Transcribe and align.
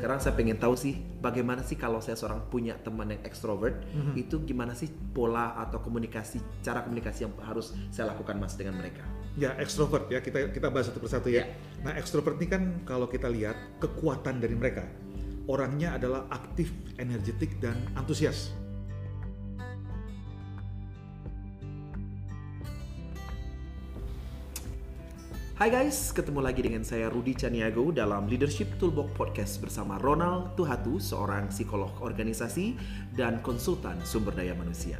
sekarang 0.00 0.16
saya 0.16 0.32
pengen 0.32 0.56
tahu 0.56 0.72
sih 0.80 0.96
bagaimana 1.20 1.60
sih 1.60 1.76
kalau 1.76 2.00
saya 2.00 2.16
seorang 2.16 2.48
punya 2.48 2.72
teman 2.80 3.12
yang 3.12 3.20
ekstrovert 3.20 3.84
Mhm. 3.92 4.16
itu 4.16 4.40
gimana 4.48 4.72
sih 4.72 4.88
pola 5.12 5.52
atau 5.60 5.76
komunikasi 5.84 6.40
cara 6.64 6.80
komunikasi 6.80 7.28
yang 7.28 7.36
harus 7.44 7.76
saya 7.92 8.08
lakukan 8.16 8.40
mas 8.40 8.56
dengan 8.56 8.80
mereka 8.80 9.04
Ya, 9.38 9.54
ekstrovert 9.62 10.10
ya. 10.10 10.18
Kita 10.18 10.50
kita 10.50 10.74
bahas 10.74 10.90
satu 10.90 10.98
persatu 10.98 11.30
ya. 11.30 11.46
Ya. 11.46 11.54
Nah, 11.86 11.94
ekstrovert 11.94 12.34
ini 12.42 12.50
kan 12.50 12.62
kalau 12.82 13.06
kita 13.06 13.30
lihat 13.30 13.54
kekuatan 13.78 14.42
dari 14.42 14.58
mereka. 14.58 14.82
Orangnya 15.46 15.94
adalah 15.94 16.26
aktif, 16.34 16.74
energetik 16.98 17.62
dan 17.62 17.78
antusias. 17.94 18.50
Hai 25.60 25.68
guys, 25.68 26.08
ketemu 26.16 26.40
lagi 26.40 26.64
dengan 26.64 26.80
saya 26.80 27.12
Rudi 27.12 27.36
Caniago 27.36 27.92
dalam 27.92 28.24
Leadership 28.24 28.80
Toolbox 28.80 29.12
Podcast 29.12 29.60
bersama 29.60 30.00
Ronald 30.00 30.56
Tuhatu, 30.56 30.96
seorang 30.96 31.52
psikolog 31.52 31.92
organisasi 32.00 32.80
dan 33.12 33.44
konsultan 33.44 34.00
sumber 34.00 34.32
daya 34.32 34.56
manusia. 34.56 34.96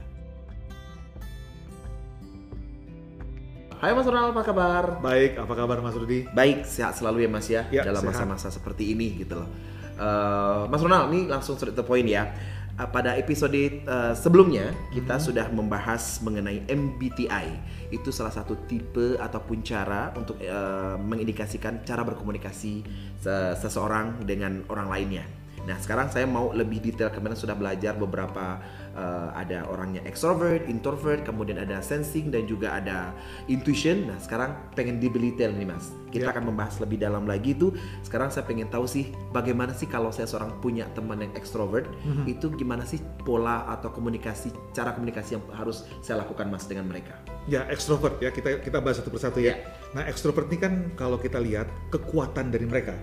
Hai 3.81 3.97
Mas 3.97 4.05
Ronald, 4.05 4.37
apa 4.37 4.45
kabar? 4.45 4.85
Baik, 5.01 5.41
apa 5.41 5.53
kabar 5.57 5.81
Mas 5.81 5.97
Rudi? 5.97 6.29
Baik, 6.29 6.69
sehat 6.69 6.93
selalu 6.93 7.25
ya 7.25 7.31
Mas 7.33 7.49
ya, 7.49 7.65
Ya, 7.73 7.81
dalam 7.81 8.05
masa-masa 8.05 8.53
seperti 8.53 8.93
ini 8.93 9.17
gitu 9.17 9.41
loh. 9.41 9.49
Eh, 9.97 10.63
Mas 10.69 10.85
Ronald, 10.85 11.09
ini 11.09 11.29
langsung 11.29 11.57
straight 11.57 11.73
to 11.73 11.89
point 11.89 12.05
ya. 12.05 12.37
Eh, 12.81 12.89
pada 12.89 13.13
episode 13.13 13.53
eh, 13.53 14.15
sebelumnya 14.17 14.73
kita 14.89 15.21
Mhm. 15.21 15.23
sudah 15.23 15.47
membahas 15.53 16.25
mengenai 16.25 16.65
MBTI. 16.65 17.47
Itu 17.93 18.09
salah 18.09 18.33
satu 18.33 18.57
tipe 18.65 19.21
ataupun 19.21 19.61
cara 19.61 20.17
untuk 20.17 20.41
eh, 20.41 20.97
mengindikasikan 20.97 21.85
cara 21.85 22.01
berkomunikasi 22.01 22.75
se- 23.21 23.55
seseorang 23.61 24.25
dengan 24.25 24.65
orang 24.73 24.89
lainnya. 24.89 25.29
Nah, 25.61 25.77
sekarang 25.77 26.09
saya 26.09 26.25
mau 26.25 26.57
lebih 26.57 26.81
detail 26.81 27.13
kemarin 27.13 27.37
sudah 27.37 27.53
belajar 27.53 27.93
beberapa 27.93 28.65
eh, 29.01 29.29
ada 29.33 29.65
orangnya 29.73 30.05
extrovert, 30.05 30.69
introvert, 30.69 31.25
kemudian 31.25 31.57
ada 31.57 31.81
sensing 31.81 32.29
dan 32.29 32.45
juga 32.45 32.77
ada 32.77 33.17
intuition. 33.49 34.05
Nah, 34.13 34.21
sekarang 34.21 34.53
pengen 34.77 35.01
detail 35.01 35.57
nih, 35.57 35.65
Mas. 35.65 35.89
Kita 36.11 36.29
Ya. 36.29 36.35
akan 36.35 36.53
membahas 36.53 36.77
lebih 36.83 37.01
dalam 37.01 37.25
lagi 37.25 37.57
itu. 37.57 37.73
Sekarang 38.05 38.29
saya 38.29 38.45
pengen 38.45 38.69
tahu 38.69 38.85
sih 38.85 39.15
bagaimana 39.31 39.73
sih 39.73 39.87
kalau 39.89 40.11
saya 40.13 40.27
seorang 40.29 40.61
punya 40.61 40.85
teman 40.93 41.23
yang 41.25 41.33
extrovert, 41.33 41.87
Mhm. 42.05 42.29
itu 42.29 42.51
gimana 42.55 42.85
sih 42.85 43.01
pola 43.25 43.65
atau 43.71 43.89
komunikasi 43.95 44.53
cara 44.77 44.93
komunikasi 44.93 45.39
yang 45.41 45.45
harus 45.57 45.87
saya 46.05 46.21
lakukan 46.21 46.51
Mas 46.51 46.67
dengan 46.67 46.91
mereka? 46.91 47.17
Ya, 47.49 47.65
ekstrovert 47.73 48.21
ya. 48.21 48.29
Kita 48.35 48.61
kita 48.61 48.79
bahas 48.83 49.01
satu 49.01 49.09
persatu 49.09 49.41
ya. 49.41 49.55
Ya. 49.55 49.55
Nah, 49.97 50.05
ekstrovert 50.07 50.47
ini 50.53 50.59
kan 50.61 50.75
kalau 50.95 51.17
kita 51.19 51.41
lihat 51.41 51.67
kekuatan 51.91 52.53
dari 52.53 52.67
mereka. 52.69 52.95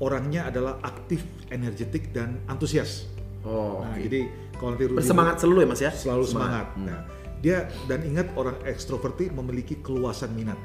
Orangnya 0.00 0.48
adalah 0.48 0.80
aktif, 0.82 1.22
energetik 1.52 2.10
dan 2.10 2.40
antusias. 2.48 3.06
Oh, 3.42 3.82
Nah, 3.82 3.96
jadi 3.96 4.20
kalau 4.54 4.70
nanti 4.72 4.84
Bersemangat 4.88 5.36
selalu 5.36 5.56
ya, 5.56 5.66
Mas 5.66 5.80
ya? 5.80 5.90
selalu 5.90 6.24
semangat. 6.24 6.66
Hmm. 6.72 6.86
Nah, 6.86 7.00
dia 7.38 7.56
dan 7.84 8.00
ingat 8.02 8.30
orang 8.32 8.54
ekstrovert 8.64 9.18
ini 9.18 9.30
memiliki 9.32 9.78
keluasan 9.78 10.30
minat. 10.32 10.58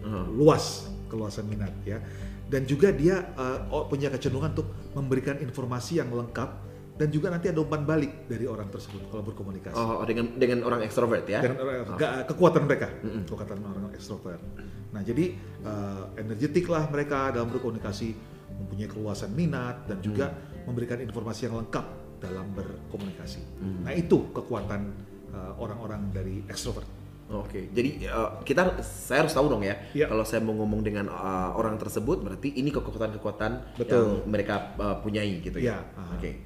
Oh. 0.00 0.24
luas 0.30 0.88
keluasan 1.10 1.44
minat 1.44 1.74
ya 1.82 1.98
dan 2.46 2.64
juga 2.64 2.88
dia 2.88 3.28
uh, 3.34 3.66
oh, 3.68 3.84
punya 3.84 4.08
kecenderungan 4.08 4.54
untuk 4.54 4.68
memberikan 4.94 5.36
informasi 5.36 6.00
yang 6.00 6.08
lengkap 6.08 6.48
dan 6.96 7.08
juga 7.10 7.28
nanti 7.28 7.50
ada 7.50 7.60
umpan 7.60 7.84
balik 7.84 8.24
dari 8.24 8.46
orang 8.46 8.70
tersebut 8.70 9.04
kalau 9.06 9.20
berkomunikasi 9.22 9.76
Oh, 9.76 10.00
dengan 10.02 10.32
dengan 10.32 10.64
orang 10.64 10.80
ekstrovert 10.80 11.26
ya? 11.26 11.42
dan 11.42 11.60
orang- 11.60 11.98
ga- 11.98 12.24
kekuatan 12.24 12.64
mereka 12.64 12.88
kekuatan 13.26 13.58
orang 13.60 13.92
ekstrovert 13.92 14.40
nah 14.88 15.02
jadi 15.02 15.34
uh, 15.62 16.14
energetik 16.16 16.64
lah 16.70 16.88
mereka 16.88 17.28
dalam 17.28 17.50
berkomunikasi 17.50 18.14
mempunyai 18.54 18.88
keluasan 18.88 19.34
minat 19.34 19.84
dan 19.84 19.98
juga 20.00 20.32
memberikan 20.64 21.02
informasi 21.02 21.50
yang 21.50 21.58
lengkap 21.58 21.84
dalam 22.18 22.50
berkomunikasi 22.54 23.40
nah 23.82 23.94
itu 23.94 24.30
kekuatan 24.34 24.92
uh, 25.32 25.52
orang-orang 25.58 26.10
dari 26.12 26.42
ekstrovert 26.46 26.98
Oke, 27.28 27.68
jadi 27.76 28.08
uh, 28.08 28.40
kita 28.40 28.80
saya 28.80 29.28
harus 29.28 29.36
tahu 29.36 29.52
dong 29.52 29.60
ya. 29.60 29.76
Iya. 29.92 30.08
Kalau 30.08 30.24
saya 30.24 30.40
mau 30.40 30.56
ngomong 30.56 30.80
dengan 30.80 31.12
uh, 31.12 31.52
orang 31.60 31.76
tersebut, 31.76 32.24
berarti 32.24 32.56
ini 32.56 32.72
kekuatan-kekuatan 32.72 33.76
Betul. 33.76 33.84
yang 33.84 34.08
mereka 34.24 34.72
uh, 34.80 34.96
punyai 35.04 35.36
gitu 35.44 35.60
ya. 35.60 35.76
Iya, 35.76 35.78
ah. 36.00 36.16
Oke. 36.16 36.40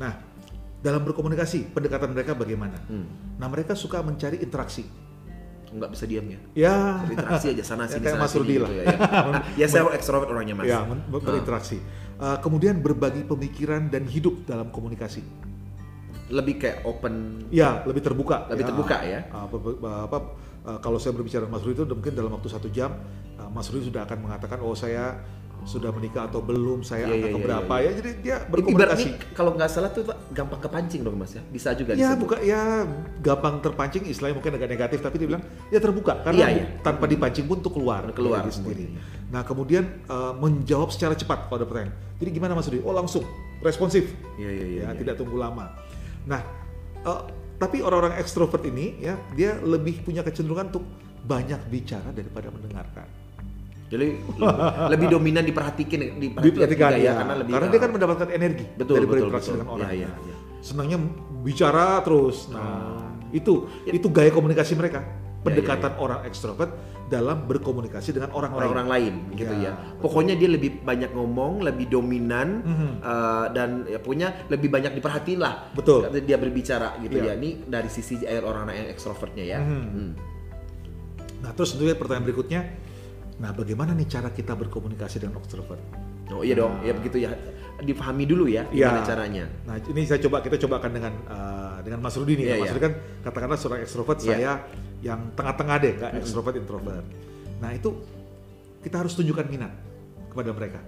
Nah, 0.00 0.16
dalam 0.80 1.04
berkomunikasi, 1.04 1.76
pendekatan 1.76 2.16
mereka 2.16 2.32
bagaimana? 2.32 2.80
Hmm. 2.88 3.36
Nah, 3.36 3.44
mereka 3.52 3.76
suka 3.76 4.00
mencari 4.00 4.40
interaksi. 4.40 4.88
Nggak 5.68 5.90
bisa 5.92 6.04
diam 6.08 6.24
ya. 6.24 6.40
Ya, 6.56 6.76
Berinteraksi 7.04 7.46
aja 7.52 7.64
sana 7.64 7.84
Ya, 7.84 7.88
sini 7.92 8.04
kayak 8.04 8.16
sana 8.16 8.24
Mas 8.24 8.32
sini 8.32 8.54
gitu 8.56 8.72
ya. 8.72 8.84
Ya, 8.88 8.96
ya 9.60 9.66
saya 9.68 9.82
ekstrovert 9.92 10.32
orangnya 10.32 10.56
Mas. 10.56 10.64
ya 10.64 10.80
ber- 10.88 11.20
berinteraksi. 11.20 11.76
Uh, 11.76 12.01
kemudian 12.18 12.78
berbagi 12.78 13.22
pemikiran 13.26 13.88
dan 13.88 14.06
hidup 14.06 14.46
dalam 14.46 14.68
komunikasi. 14.70 15.22
Lebih 16.32 16.54
kayak 16.64 16.78
open. 16.88 17.44
Ya, 17.52 17.84
lebih 17.84 18.00
terbuka. 18.00 18.48
Lebih 18.48 18.64
terbuka 18.72 19.04
ya. 19.04 19.26
Uh, 19.28 19.44
apa, 19.44 19.56
apa, 20.08 20.18
uh, 20.64 20.78
kalau 20.80 20.96
saya 20.96 21.12
berbicara 21.12 21.44
dengan 21.44 21.60
Mas 21.60 21.64
Rudi 21.66 21.82
itu 21.82 21.84
mungkin 21.92 22.14
dalam 22.16 22.30
waktu 22.32 22.48
satu 22.48 22.68
jam, 22.72 22.94
uh, 23.36 23.50
Mas 23.52 23.68
Rudi 23.68 23.92
sudah 23.92 24.08
akan 24.08 24.18
mengatakan, 24.24 24.58
oh 24.64 24.72
saya 24.72 25.18
sudah 25.62 25.94
menikah 25.94 26.26
atau 26.26 26.42
belum, 26.42 26.82
saya 26.82 27.06
Iya, 27.06 27.06
anak 27.06 27.18
iya, 27.18 27.26
iya, 27.26 27.34
keberapa 27.38 27.74
iya. 27.78 27.84
ya. 27.86 27.90
Jadi 27.94 28.10
dia 28.18 28.36
berkomunikasi. 28.50 29.06
nih, 29.06 29.14
kalau 29.30 29.50
nggak 29.54 29.70
salah 29.70 29.90
tuh 29.94 30.02
gampang 30.34 30.58
kepancing 30.58 31.06
dong 31.06 31.14
Mas 31.14 31.38
ya. 31.38 31.42
Bisa 31.54 31.70
juga 31.78 31.94
Ya 31.94 32.18
bukan 32.18 32.38
ya 32.42 32.82
gampang 33.22 33.62
terpancing 33.62 34.02
istilahnya 34.10 34.42
mungkin 34.42 34.58
agak 34.58 34.68
negatif 34.74 34.98
tapi 34.98 35.22
dia 35.22 35.28
bilang 35.30 35.42
ya 35.70 35.78
terbuka 35.78 36.18
karena 36.26 36.38
Iya, 36.38 36.48
iya. 36.50 36.64
tanpa 36.82 37.06
dipancing 37.06 37.46
pun 37.46 37.62
tuh 37.62 37.70
keluar 37.70 38.10
Keluar 38.10 38.42
sendiri. 38.50 38.90
Nah 39.32 39.42
kemudian 39.42 40.04
eh, 40.04 40.32
menjawab 40.36 40.92
secara 40.92 41.16
cepat 41.16 41.48
kalau 41.48 41.64
ada 41.64 41.66
pertanyaan. 41.66 41.96
Jadi 42.20 42.30
gimana 42.30 42.52
Mas 42.52 42.68
Rudi? 42.68 42.84
Oh 42.84 42.92
langsung 42.92 43.24
responsif 43.64 44.12
Iya 44.36 44.50
iya 44.52 44.66
iya. 44.68 44.82
ya 44.84 44.88
iya. 44.92 44.98
tidak 45.00 45.16
tunggu 45.16 45.40
lama. 45.40 45.72
Nah 46.28 46.40
eh, 47.02 47.22
tapi 47.56 47.80
orang-orang 47.80 48.20
ekstrovert 48.20 48.62
ini 48.68 49.00
ya 49.00 49.16
dia 49.32 49.56
lebih 49.58 50.04
punya 50.04 50.20
kecenderungan 50.20 50.68
untuk 50.68 50.84
banyak 51.24 51.58
bicara 51.72 52.12
daripada 52.12 52.52
mendengarkan. 52.52 53.08
Jadi 53.92 54.08
lebih, 54.88 55.06
dominan 55.12 55.44
diperhatikan 55.44 56.16
diperhatikan, 56.16 56.40
Diperhatikan 56.40 56.90
juga 56.96 57.04
ya, 57.04 57.12
karena 57.12 57.34
lebih 57.44 57.52
karena 57.52 57.68
dia 57.68 57.80
kan 57.84 57.90
mendapatkan 57.92 58.28
energi 58.32 58.64
betul 58.72 58.94
dari 58.96 59.04
betul 59.04 59.12
berinteraksi 59.12 59.48
betul. 59.48 59.56
dengan 59.60 59.68
orang. 59.68 59.88
Iya 59.92 59.92
iya 59.92 60.10
iya. 60.16 60.36
senangnya 60.64 60.98
bicara 61.44 61.86
terus. 62.00 62.48
Nah, 62.48 63.12
itu 63.36 63.68
itu 63.84 64.06
gaya 64.08 64.32
komunikasi 64.32 64.72
mereka. 64.80 65.04
Pendekatan 65.42 65.98
orang 65.98 66.22
ekstrovert 66.22 66.70
dalam 67.10 67.44
berkomunikasi 67.44 68.16
dengan 68.16 68.32
orang 68.32 68.54
lain. 68.54 68.58
orang-orang 68.62 68.88
lain 68.88 69.14
gitu 69.34 69.52
ya. 69.58 69.68
Ya. 69.68 69.72
Pokoknya 70.00 70.32
dia 70.32 70.48
lebih 70.48 70.80
banyak 70.80 71.12
ngomong, 71.12 71.60
lebih 71.60 71.90
dominan 71.90 72.62
Mhm. 72.64 72.90
eh, 73.02 73.46
dan 73.52 73.68
ya 73.84 73.98
punya 73.98 74.48
lebih 74.48 74.70
banyak 74.70 74.96
diperhatiin 74.96 75.36
lah. 75.36 75.68
Betul. 75.74 76.08
Dia 76.14 76.38
berbicara 76.38 76.96
gitu 77.02 77.20
ya. 77.20 77.34
Iya. 77.34 77.42
Ini 77.42 77.50
dari 77.66 77.90
sisi 77.90 78.22
eh, 78.22 78.40
orang 78.40 78.70
yang 78.70 78.88
ekstrovertnya 78.88 79.44
ya. 79.44 79.58
Mhm. 79.60 79.82
Hmm. 79.84 80.10
Nah, 81.42 81.50
terus 81.52 81.74
tentunya 81.74 81.98
pertanyaan 81.98 82.24
berikutnya, 82.24 82.60
nah 83.36 83.50
bagaimana 83.50 83.92
nih 83.92 84.06
cara 84.06 84.30
kita 84.30 84.54
berkomunikasi 84.54 85.20
dengan 85.20 85.36
ekstrovert? 85.36 85.82
Oh 86.30 86.40
iya 86.40 86.54
dong, 86.54 86.80
ya 86.80 86.94
begitu 86.94 87.18
ya. 87.20 87.34
Dipahami 87.82 88.24
dulu 88.24 88.46
ya 88.46 88.62
gimana 88.64 89.02
Iya. 89.02 89.04
caranya. 89.04 89.44
Nah, 89.66 89.74
ini 89.76 90.06
saya 90.06 90.22
coba 90.22 90.38
kita 90.38 90.54
cobakan 90.56 90.90
dengan 90.94 91.12
eh, 91.26 91.76
dengan 91.82 91.98
Mas 91.98 92.14
Rudi 92.14 92.38
nih. 92.38 92.44
Iya, 92.46 92.54
Mas 92.56 92.62
iya. 92.62 92.72
Rudi 92.72 92.82
kan 92.86 92.92
katakanlah 93.20 93.58
seorang 93.58 93.80
ekstrovert, 93.82 94.22
saya 94.22 94.62
yang 95.02 95.34
tengah-tengah 95.34 95.76
deh, 95.82 95.92
nggak 95.98 96.12
ekstrovert 96.22 96.54
introvert. 96.56 97.02
Nah, 97.58 97.74
itu 97.74 97.90
kita 98.80 99.02
harus 99.02 99.12
tunjukkan 99.14 99.46
minat 99.50 99.72
kepada 100.30 100.50
mereka. 100.54 100.80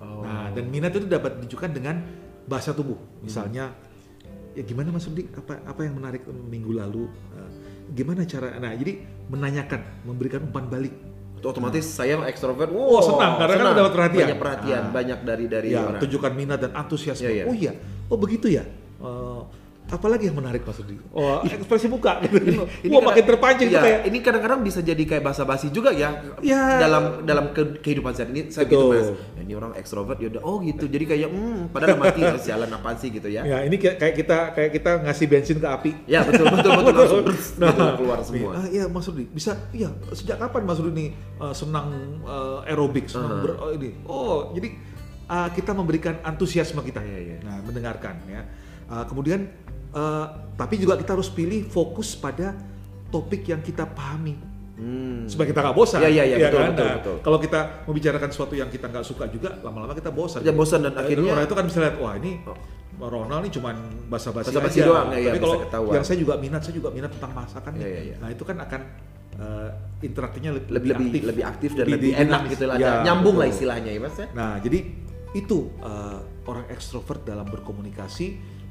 Oh. 0.00 0.24
Nah, 0.24 0.48
dan 0.50 0.72
minat 0.72 0.92
itu 0.96 1.04
dapat 1.04 1.36
ditunjukkan 1.38 1.70
dengan 1.76 2.00
bahasa 2.48 2.72
tubuh. 2.72 2.96
Misalnya, 3.20 3.76
ya 4.56 4.62
gimana 4.64 4.88
Mas 4.88 5.04
Rudi? 5.04 5.28
Apa 5.30 5.60
apa 5.62 5.80
yang 5.84 6.00
menarik 6.00 6.24
minggu 6.26 6.72
lalu? 6.72 7.12
Eh, 7.36 7.50
gimana 7.92 8.24
cara? 8.24 8.56
Nah, 8.56 8.72
jadi 8.72 9.04
menanyakan, 9.28 9.80
memberikan 10.08 10.48
umpan 10.48 10.64
balik. 10.68 10.96
Itu 11.38 11.46
otomatis 11.54 11.86
saya 11.86 12.18
ekstrovert. 12.26 12.72
Oh, 12.74 12.98
senang, 12.98 13.38
karena 13.38 13.54
kan 13.54 13.64
senang. 13.68 13.78
dapat 13.78 13.92
perhatian. 13.94 14.26
Banyak 14.26 14.40
perhatian, 14.42 14.82
Ah. 14.82 14.90
banyak 14.90 15.18
dari 15.22 15.44
dari 15.46 15.68
ya, 15.70 15.80
orang. 15.86 16.00
tunjukkan 16.02 16.32
minat 16.34 16.58
dan 16.58 16.72
antusiasme. 16.74 17.30
Iya, 17.30 17.30
iya. 17.30 17.44
Oh 17.46 17.54
iya, 17.54 17.72
oh 18.10 18.18
begitu 18.18 18.48
ya. 18.50 18.64
Eh, 18.98 19.40
apalagi 19.88 20.28
yang 20.28 20.36
menarik 20.36 20.62
Mas 20.62 20.76
Rudi? 20.76 21.00
Oh, 21.10 21.40
ekspresi 21.40 21.88
muka 21.88 22.20
gitu. 22.24 22.64
Wah, 22.88 23.00
makin 23.02 23.24
terpancing 23.24 23.68
tuh 23.68 23.80
kayak. 23.80 24.00
Ini 24.04 24.18
kadang-kadang 24.20 24.60
bisa 24.60 24.80
jadi 24.80 25.00
kayak 25.00 25.24
basa-basi 25.24 25.68
juga 25.68 25.90
ya. 25.90 26.12
Ya. 26.38 26.78
Dalam 26.78 27.24
dalam 27.24 27.50
ke- 27.50 27.80
kehidupan 27.80 28.12
saya 28.12 28.28
ini 28.28 28.52
saya 28.52 28.68
gitu 28.68 28.92
mas. 28.92 29.08
Ya, 29.34 29.42
ini 29.42 29.52
orang 29.52 29.72
ekstrovert 29.74 30.20
ya 30.20 30.28
udah 30.28 30.42
oh 30.42 30.60
gitu. 30.60 30.84
Jadi 30.84 31.04
kayak 31.04 31.28
hmm 31.28 31.72
padahal 31.72 31.96
mati 31.96 32.20
oh, 32.20 32.36
sialan 32.36 32.68
apa 32.68 32.94
sih 32.96 33.08
gitu 33.08 33.26
ya. 33.26 33.42
Ya, 33.42 33.64
ini 33.64 33.76
kayak 33.76 34.14
kita 34.14 34.52
kayak 34.52 34.70
kita 34.76 34.90
ngasih 35.02 35.26
bensin 35.26 35.56
ke 35.56 35.68
api. 35.68 35.90
Ya 36.04 36.20
betul 36.20 36.46
betul 36.48 36.70
betul 36.76 36.92
langsung 37.00 37.22
brus, 37.24 37.46
gitu 37.56 37.84
keluar 37.96 38.18
semua. 38.20 38.52
Ah, 38.54 38.66
iya 38.68 38.84
Mas 38.86 39.08
Rudi, 39.08 39.24
bisa 39.26 39.56
iya 39.72 39.88
sejak 40.12 40.36
kapan 40.36 40.62
Mas 40.64 40.76
Rudi 40.76 40.92
nih 40.92 41.08
eh, 41.16 41.54
senang 41.54 41.88
eh, 42.22 42.68
aerobik, 42.68 43.08
senang 43.08 43.26
Uh-huh. 43.28 43.44
ber 43.44 43.52
oh, 43.60 43.70
ini. 43.72 43.90
Oh, 44.04 44.38
jadi 44.52 44.68
ah, 45.26 45.48
kita 45.48 45.72
memberikan 45.72 46.16
antusiasme 46.22 46.80
kita. 46.80 47.00
Iya, 47.00 47.18
iya. 47.20 47.36
Nah, 47.44 47.60
mendengarkan 47.60 48.24
ya. 48.24 48.42
Ah, 48.88 49.04
kemudian 49.04 49.44
eh, 49.90 50.26
tapi 50.54 50.74
juga 50.76 50.94
kita 50.94 51.12
harus 51.12 51.28
pilih 51.28 51.64
fokus 51.64 52.14
pada 52.14 52.52
topik 53.06 53.46
yang 53.46 53.60
kita 53.60 53.86
pahami. 53.86 54.36
Hmm. 54.74 55.26
Supaya 55.26 55.50
kita 55.50 55.60
nggak 55.60 55.74
bosan. 55.74 55.98
Iya, 56.00 56.08
iya, 56.08 56.22
iya, 56.24 56.36
betul, 56.44 56.54
kan? 56.56 56.70
betul, 56.70 56.84
Nah, 56.84 56.94
betul. 56.96 57.16
Kalau 57.18 57.38
kita 57.38 57.60
membicarakan 57.84 58.28
sesuatu 58.30 58.54
yang 58.54 58.68
kita 58.68 58.86
nggak 58.86 59.02
suka 59.02 59.24
juga, 59.26 59.58
lama-lama 59.58 59.90
kita 59.90 60.10
bosan. 60.10 60.40
Ya, 60.40 60.52
bosan 60.52 60.86
dan 60.86 60.94
Eh, 60.94 61.02
akhirnya- 61.02 61.32
orang 61.32 61.44
itu 61.44 61.56
kan 61.56 61.64
bisa 61.66 61.78
lihat, 61.80 61.96
wah 61.96 62.14
ini 62.14 62.38
Ronald 62.96 63.42
ini 63.42 63.50
cuman 63.52 63.74
basa-basi 64.08 64.50
aja. 64.50 64.82
doang, 64.84 65.08
ya, 65.10 65.18
ya, 65.20 65.30
Tapi 65.30 65.38
bisa 65.38 65.44
kalau 65.44 65.58
ketahuan. 65.62 65.94
yang 65.94 66.04
saya 66.04 66.18
juga 66.18 66.34
minat, 66.36 66.60
saya 66.60 66.74
juga 66.74 66.88
minat 66.90 67.10
tentang 67.10 67.32
masakan 67.32 67.70
nih. 67.74 67.80
Iya, 67.80 67.88
iya, 67.88 68.00
iya. 68.04 68.16
Nah 68.18 68.28
itu 68.28 68.42
kan 68.42 68.56
akan 68.58 68.80
eh, 69.38 69.70
interaktifnya 70.02 70.50
lebih, 70.50 70.66
lebih 70.66 70.90
lebih 70.90 70.98
aktif, 70.98 71.22
lebih 71.22 71.44
aktif 71.46 71.70
dan 71.72 71.86
lebih, 71.86 72.10
enak 72.10 72.26
dinamis. 72.42 72.50
gitu 72.50 72.64
lah, 72.66 72.76
Ya, 72.76 72.92
nyambung 73.02 73.34
lah 73.34 73.46
betul. 73.46 73.54
istilahnya 73.54 73.90
ya 73.94 74.00
mas 74.00 74.16
ya. 74.18 74.26
Nah, 74.34 74.52
jadi 74.58 74.78
itu 75.32 75.58
eh, 75.78 76.18
orang 76.44 76.66
ekstrovert 76.68 77.22
dalam 77.22 77.46
berkomunikasi 77.46 78.26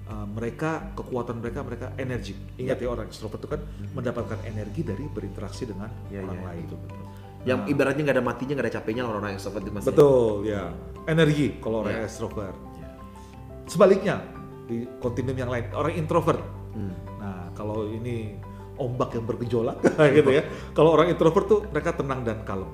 eh, 0.08 0.28
mereka 0.28 0.92
kekuatan 0.94 1.38
mereka 1.38 1.60
mereka 1.62 1.88
energi. 1.96 2.34
Ingat 2.56 2.78
ya 2.78 2.88
orang 2.88 3.06
ekstrovert 3.06 3.40
itu 3.40 3.50
kan 3.50 3.62
mendapatkan 3.92 4.40
energi 4.44 4.82
dari 4.82 5.06
berinteraksi 5.06 5.64
dengan 5.66 5.92
Ya, 6.08 6.24
orang 6.24 6.40
ya, 6.40 6.46
lain. 6.48 6.64
betul, 6.66 6.80
betul. 6.82 7.06
Yang 7.46 7.60
ibaratnya 7.70 8.02
nggak 8.04 8.18
ada 8.18 8.26
matinya 8.26 8.54
nggak 8.56 8.66
ada 8.66 8.76
capeknya 8.76 9.04
orang-orang 9.04 9.32
extrovert 9.36 9.64
itu 9.64 9.72
mas. 9.72 9.82
ya. 9.82 9.88
Betul, 9.88 10.32
ya. 10.44 10.64
Energi 11.06 11.48
kalau 11.60 11.78
orang 11.82 11.96
Ya. 11.96 12.04
ekstrovert. 12.04 12.58
Ya. 12.76 12.90
Sebaliknya 13.66 14.16
di 14.68 14.84
kontinum 15.00 15.36
yang 15.36 15.48
lain 15.48 15.66
orang 15.72 15.94
introvert. 15.96 16.44
Hmm. 16.76 16.92
Nah, 17.18 17.48
kalau 17.56 17.88
ini 17.88 18.36
ombak 18.78 19.16
yang 19.16 19.26
bergejolak 19.26 19.80
gitu 20.18 20.30
ya. 20.30 20.44
Kalau 20.72 20.94
orang 20.94 21.08
introvert 21.10 21.46
tuh 21.48 21.60
mereka 21.68 21.96
tenang 21.96 22.22
dan 22.22 22.44
kalem. 22.44 22.68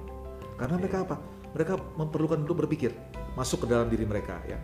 Karena 0.58 0.76
mereka 0.76 0.98
apa? 1.06 1.16
Mereka 1.54 1.74
memerlukan 1.96 2.42
dulu 2.42 2.66
berpikir, 2.66 2.92
masuk 3.34 3.64
ke 3.64 3.68
dalam 3.70 3.86
diri 3.86 4.04
mereka 4.04 4.42
ya. 4.44 4.58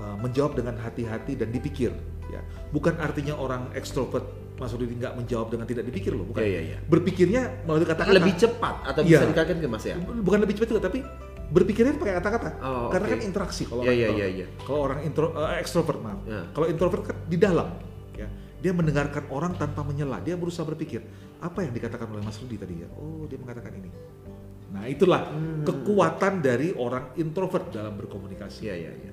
Eh, 0.00 0.16
menjawab 0.16 0.56
dengan 0.56 0.80
hati-hati 0.80 1.36
dan 1.36 1.52
dipikir 1.52 1.92
ya. 2.32 2.40
Bukan 2.72 2.96
artinya 2.96 3.36
orang 3.36 3.68
ekstrovert 3.76 4.24
masuk 4.56 4.80
diri 4.80 4.96
nggak 4.96 5.12
menjawab 5.12 5.52
dengan 5.52 5.68
tidak 5.68 5.84
dipikir 5.88 6.16
loh, 6.16 6.24
bukan. 6.24 6.40
Iya, 6.40 6.48
iya, 6.48 6.60
iya. 6.72 6.78
Berpikirnya 6.88 7.42
melalui 7.68 7.84
kata-kata. 7.84 8.16
Lebih 8.16 8.34
cepat 8.36 8.74
atau 8.86 9.00
bisa 9.04 9.24
Iya. 9.24 9.28
dikatakan 9.28 9.56
ke 9.60 9.68
mas 9.68 9.84
ya? 9.84 9.96
Bukan 10.00 10.38
lebih 10.40 10.54
cepat 10.56 10.68
juga, 10.72 10.82
tapi 10.88 11.04
berpikirnya 11.50 11.92
pakai 12.00 12.14
kata-kata. 12.16 12.48
Oh, 12.64 12.88
Karena 12.88 13.06
kan 13.12 13.20
interaksi 13.20 13.62
kalau 13.68 13.82
iya, 13.84 14.08
iya. 14.08 14.46
Kalau 14.64 14.80
orang 14.88 15.04
intro 15.04 15.36
eh, 15.36 15.60
ekstrovert 15.60 16.00
maaf. 16.00 16.20
Ya. 16.24 16.48
Kalau 16.48 16.66
introvert 16.68 17.02
kan 17.12 17.16
di 17.28 17.36
dalam 17.36 17.68
ya. 18.16 18.28
Dia 18.60 18.72
mendengarkan 18.72 19.28
orang 19.28 19.52
tanpa 19.60 19.84
menyela. 19.84 20.20
Dia 20.24 20.36
berusaha 20.36 20.64
berpikir, 20.64 21.04
apa 21.40 21.64
yang 21.64 21.72
dikatakan 21.76 22.08
oleh 22.08 22.24
Mas 22.24 22.40
Rudi 22.40 22.56
tadi 22.56 22.84
ya? 22.84 22.88
Oh, 22.96 23.24
dia 23.28 23.36
mengatakan 23.36 23.72
ini. 23.76 23.88
Nah, 24.70 24.86
itulah 24.86 25.26
Hmm. 25.34 25.66
kekuatan 25.66 26.38
dari 26.40 26.70
orang 26.78 27.10
introvert 27.18 27.74
dalam 27.74 27.98
berkomunikasi. 27.98 28.70
Iya, 28.70 28.74
iya, 28.76 28.92
iya. 28.94 29.10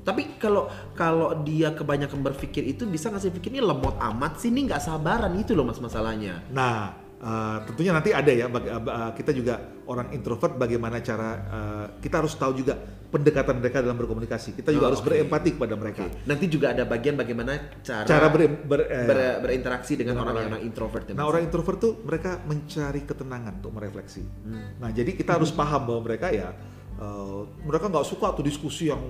Tapi 0.00 0.36
kalau 0.36 0.64
kalau 0.92 1.36
dia 1.40 1.70
kebanyakan 1.70 2.20
berpikir 2.22 2.64
itu 2.64 2.84
bisa 2.84 3.08
nggak 3.08 3.20
sih 3.20 3.32
pikirnya 3.32 3.60
lemot 3.60 3.96
amat 3.96 4.36
sih 4.36 4.48
ini 4.48 4.64
nggak 4.64 4.80
sabaran 4.80 5.32
itu 5.34 5.52
loh 5.52 5.62
mas 5.62 5.76
masalahnya. 5.76 6.40
Nah, 6.48 6.92
eh, 7.16 7.56
tentunya 7.64 7.92
nanti 7.92 8.10
ada 8.10 8.28
ya 8.28 8.46
bag- 8.46 8.64
eh, 8.66 8.80
eh, 8.80 9.10
kita 9.14 9.30
juga 9.30 9.54
orang 9.84 10.08
introvert 10.10 10.56
bagaimana 10.56 10.98
cara 11.00 11.30
eh, 11.36 11.86
kita 12.00 12.18
harus 12.18 12.32
tahu 12.34 12.54
juga 12.54 12.74
pendekatan 13.10 13.58
mereka 13.58 13.82
dalam 13.82 13.98
berkomunikasi. 13.98 14.54
Kita 14.54 14.70
juga 14.70 14.86
Oh, 14.86 14.90
harus 14.94 15.02
oke. 15.02 15.10
berempati 15.10 15.50
kepada 15.52 15.74
mereka. 15.74 16.06
Nanti 16.24 16.46
juga 16.46 16.70
ada 16.70 16.86
bagian 16.86 17.18
bagaimana 17.18 17.52
cara 17.82 18.06
Cara 18.06 18.30
ber- 18.30 18.62
ber- 18.62 18.86
eh, 18.86 19.02
ber- 19.04 19.38
berinteraksi 19.42 19.98
dengan 19.98 20.14
orang 20.16 20.30
orang 20.30 20.40
yang 20.40 20.52
orang 20.54 20.64
introvert. 20.64 21.04
ya, 21.04 21.14
Nah 21.14 21.26
orang 21.26 21.42
introvert 21.42 21.78
tuh 21.78 21.92
mereka 22.00 22.38
mencari 22.40 23.02
ketenangan 23.02 23.58
untuk 23.58 23.74
merefleksi. 23.74 24.22
Hmm. 24.22 24.78
Nah 24.78 24.88
jadi 24.90 25.10
kita 25.12 25.36
harus 25.36 25.50
paham 25.50 25.84
bahwa 25.84 26.00
mereka 26.02 26.30
ya 26.30 26.54
eh, 26.96 27.40
mereka 27.60 27.88
nggak 27.88 28.06
suka 28.06 28.30
tuh 28.30 28.42
diskusi 28.42 28.86
yang 28.86 29.02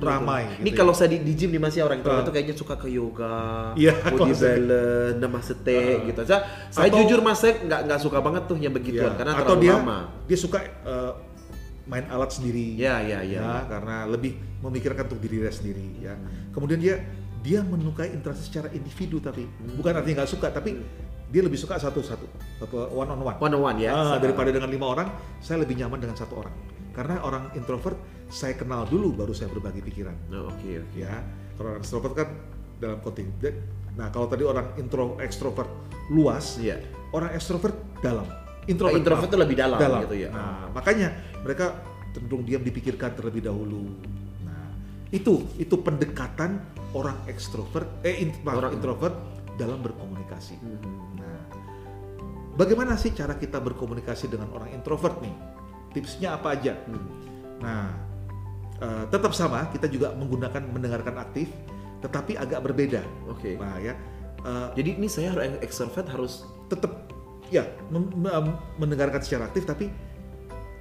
ramai. 0.00 0.42
Ini 0.56 0.64
gitu 0.64 0.76
kalau 0.76 0.92
ya. 0.92 0.98
saya 0.98 1.08
di, 1.10 1.18
di 1.20 1.32
gym 1.34 1.50
nih 1.50 1.60
masih 1.60 1.80
orang 1.82 1.98
introvert 1.98 2.22
Ah. 2.22 2.26
tuh 2.26 2.34
kayaknya 2.34 2.54
suka 2.54 2.74
ke 2.74 2.88
yoga, 2.88 3.38
Iya, 3.74 3.92
body 4.06 4.32
balance, 4.32 5.16
namaste 5.16 5.58
Ah. 5.74 6.04
gitu. 6.06 6.20
Saya, 6.22 6.40
saya 6.68 6.86
Atau- 6.86 6.98
jujur 7.00 7.18
mas 7.20 7.36
saya 7.36 7.52
nggak 7.58 7.80
nggak 7.84 8.00
suka 8.00 8.18
banget 8.18 8.42
tuh 8.46 8.56
yang 8.56 8.70
begituan 8.70 9.12
Ya, 9.12 9.18
karena 9.18 9.32
atau 9.34 9.44
terlalu 9.54 9.62
dia 9.62 9.74
lama. 9.74 9.98
dia 10.24 10.38
suka 10.38 10.58
eh, 10.62 11.12
main 11.84 12.04
alat 12.06 12.30
sendiri. 12.30 12.76
Ya 12.76 13.00
ya 13.00 13.20
ya. 13.20 13.40
ya, 13.40 13.50
karena 13.64 14.04
lebih 14.04 14.32
memikirkan 14.60 15.08
untuk 15.08 15.18
diri 15.18 15.40
dia 15.40 15.50
sendiri 15.50 15.86
ya. 15.98 16.14
Kemudian 16.50 16.78
dia 16.78 17.00
dia 17.38 17.62
menyukai 17.62 18.10
interaksi 18.10 18.44
secara 18.44 18.68
individu 18.70 19.18
tapi 19.18 19.46
Hmm. 19.46 19.78
bukan 19.78 19.94
artinya 19.94 20.22
nggak 20.22 20.30
suka 20.30 20.50
tapi 20.50 20.74
dia 21.28 21.44
lebih 21.44 21.56
suka 21.56 21.76
satu-satu, 21.76 22.24
satu 22.58 22.76
one 22.90 23.04
on 23.06 23.20
one. 23.20 23.36
One 23.36 23.52
on 23.52 23.62
one 23.62 23.78
ya. 23.78 23.92
Ah, 23.92 24.16
daripada 24.16 24.48
dengan 24.48 24.66
lima 24.66 24.88
orang, 24.88 25.08
saya 25.38 25.60
lebih 25.60 25.76
nyaman 25.76 26.00
dengan 26.00 26.16
satu 26.16 26.40
orang. 26.40 26.52
Karena 26.90 27.20
orang 27.20 27.52
introvert 27.52 27.96
saya 28.28 28.52
kenal 28.52 28.84
dulu 28.84 29.14
baru 29.14 29.32
saya 29.32 29.48
berbagi 29.48 29.80
pikiran. 29.80 30.16
Oh, 30.30 30.52
Oke 30.52 30.78
oke. 30.78 30.96
Ya, 30.96 31.22
kalau 31.54 31.72
orang 31.72 31.80
extrovert 31.80 32.14
kan 32.14 32.28
dalam 32.78 32.98
konteks. 33.00 33.28
Nah, 33.96 34.08
kalau 34.08 34.26
tadi 34.26 34.44
orang 34.44 34.76
intro 34.76 35.18
ekstrovert 35.18 35.66
luas, 36.08 36.54
Iya. 36.56 36.78
orang 37.10 37.34
ekstrovert 37.34 37.74
dalam. 37.98 38.22
Introvert, 38.64 39.00
introvert 39.00 39.26
maaf. 39.26 39.32
itu 39.32 39.38
lebih 39.40 39.56
dalam, 39.56 39.78
gitu 40.04 40.16
ya. 40.16 40.30
Nah, 40.30 40.68
makanya 40.70 41.08
mereka 41.40 41.82
cenderung 42.12 42.44
diam 42.44 42.60
dipikirkan 42.60 43.16
terlebih 43.16 43.42
dahulu. 43.42 43.90
Nah, 44.44 44.70
itu 45.08 45.48
itu 45.56 45.74
pendekatan 45.74 46.60
orang 46.92 47.16
ekstrovert 47.26 47.88
eh 48.04 48.22
in- 48.22 48.36
maaf, 48.44 48.60
Orang- 48.60 48.76
introvert 48.76 49.16
dalam 49.56 49.80
berkomunikasi. 49.80 50.54
Mhm. 50.54 50.94
Nah, 51.16 51.42
bagaimana 52.54 52.94
sih 52.94 53.10
cara 53.10 53.34
kita 53.34 53.58
berkomunikasi 53.58 54.28
dengan 54.28 54.52
orang 54.52 54.70
introvert 54.70 55.18
nih? 55.18 55.34
Tipsnya 55.92 56.36
apa 56.36 56.54
aja? 56.54 56.76
Hmm. 56.86 57.06
Nah, 57.64 57.88
eh, 58.78 59.04
tetap 59.10 59.32
sama, 59.34 59.66
kita 59.72 59.88
juga 59.90 60.14
menggunakan 60.14 60.62
mendengarkan 60.68 61.16
aktif, 61.18 61.50
tetapi 62.04 62.38
agak 62.38 62.60
berbeda. 62.62 63.02
Oke. 63.30 63.56
Nah, 63.58 63.76
ya, 63.80 63.94
eh, 64.44 64.68
Jadi 64.78 64.90
ini 65.00 65.08
saya 65.10 65.34
harus 65.34 65.58
extrovert 65.64 66.06
harus 66.08 66.46
tetap 66.68 67.08
ya 67.48 67.64
mendengarkan 68.76 69.24
secara 69.24 69.48
aktif, 69.48 69.64
tapi 69.64 69.88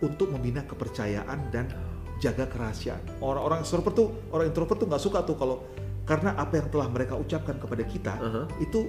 untuk 0.03 0.29
membina 0.29 0.61
kepercayaan 0.67 1.49
dan 1.49 1.71
jaga 2.21 2.49
kerahasiaan. 2.49 3.01
Orang-orang 3.21 3.61
extrovert 3.61 3.93
tuh, 3.93 4.09
orang 4.33 4.49
introvert 4.49 4.77
tuh 4.77 4.87
nggak 4.89 5.03
suka 5.03 5.19
tuh 5.25 5.37
kalau 5.37 5.65
karena 6.07 6.33
apa 6.39 6.63
yang 6.63 6.67
telah 6.71 6.87
mereka 6.87 7.19
ucapkan 7.19 7.59
kepada 7.59 7.83
kita 7.83 8.15
Aha. 8.15 8.41
itu 8.63 8.87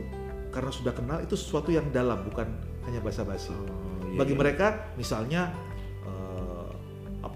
karena 0.55 0.71
sudah 0.73 0.93
kenal 0.95 1.19
itu 1.21 1.37
sesuatu 1.37 1.69
yang 1.69 1.85
dalam, 1.93 2.25
bukan 2.25 2.49
hanya 2.89 3.05
basa-basi. 3.05 3.53
Oh, 3.53 3.69
iya, 4.09 4.17
Bagi 4.17 4.33
iya. 4.33 4.41
mereka, 4.41 4.67
misalnya, 4.97 5.53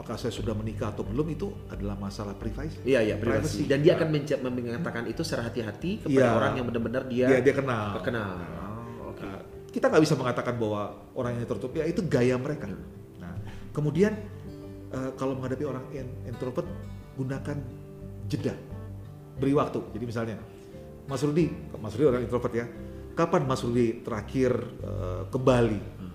apakah 0.02 0.18
saya 0.18 0.34
sudah 0.34 0.50
menikah 0.50 0.90
atau 0.90 1.06
belum 1.06 1.30
itu 1.30 1.46
adalah 1.70 1.94
masalah 1.94 2.34
privasi. 2.34 2.82
Iya 2.82 3.06
iya 3.06 3.14
privasi. 3.14 3.70
Dan 3.70 3.86
dia 3.86 3.94
akan 3.94 4.10
Nah, 4.10 4.50
mengatakan 4.50 5.06
itu 5.06 5.22
secara 5.22 5.46
hati-hati 5.46 6.02
kepada 6.02 6.26
Iya. 6.26 6.34
orang 6.34 6.52
yang 6.58 6.66
benar-benar 6.66 7.06
dia, 7.06 7.30
dia 7.30 7.38
dia 7.38 7.54
kenal. 7.54 8.02
kenal. 8.02 8.34
Oh, 8.34 9.14
Oke. 9.14 9.22
Nah, 9.22 9.38
kita 9.70 9.86
nggak 9.86 10.02
bisa 10.02 10.18
mengatakan 10.18 10.58
bahwa 10.58 10.82
orang 11.14 11.38
ini 11.38 11.46
tertutup, 11.46 11.70
ya 11.78 11.86
itu 11.86 12.02
gaya 12.02 12.34
mereka. 12.34 12.66
Hmm. 12.66 12.82
Nah, 13.22 13.34
kemudian 13.70 14.10
eh, 14.90 15.10
kalau 15.14 15.38
menghadapi 15.38 15.64
orang 15.64 15.86
in- 15.94 16.18
introvert, 16.26 16.66
gunakan 17.14 17.56
jeda, 18.26 18.58
beri 19.38 19.54
waktu. 19.54 19.78
Jadi 19.94 20.04
misalnya, 20.04 20.36
Mas 21.06 21.22
Rudi, 21.22 21.46
Mas 21.78 21.94
Rudi 21.94 22.10
orang 22.10 22.26
introvert 22.26 22.52
ya, 22.52 22.66
kapan 23.14 23.46
Mas 23.46 23.62
Rudi 23.62 24.02
terakhir 24.02 24.50
eh, 24.82 25.22
ke 25.30 25.38
Bali? 25.38 25.78
Hmm. 25.78 26.10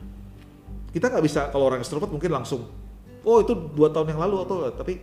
Kita 0.92 1.08
nggak 1.08 1.24
bisa 1.24 1.48
kalau 1.50 1.72
orang 1.72 1.80
extrovert 1.80 2.12
mungkin 2.12 2.36
langsung, 2.36 2.68
oh 3.24 3.38
itu 3.40 3.54
dua 3.74 3.90
tahun 3.90 4.14
yang 4.14 4.22
lalu 4.22 4.36
atau 4.44 4.70
tapi 4.70 4.94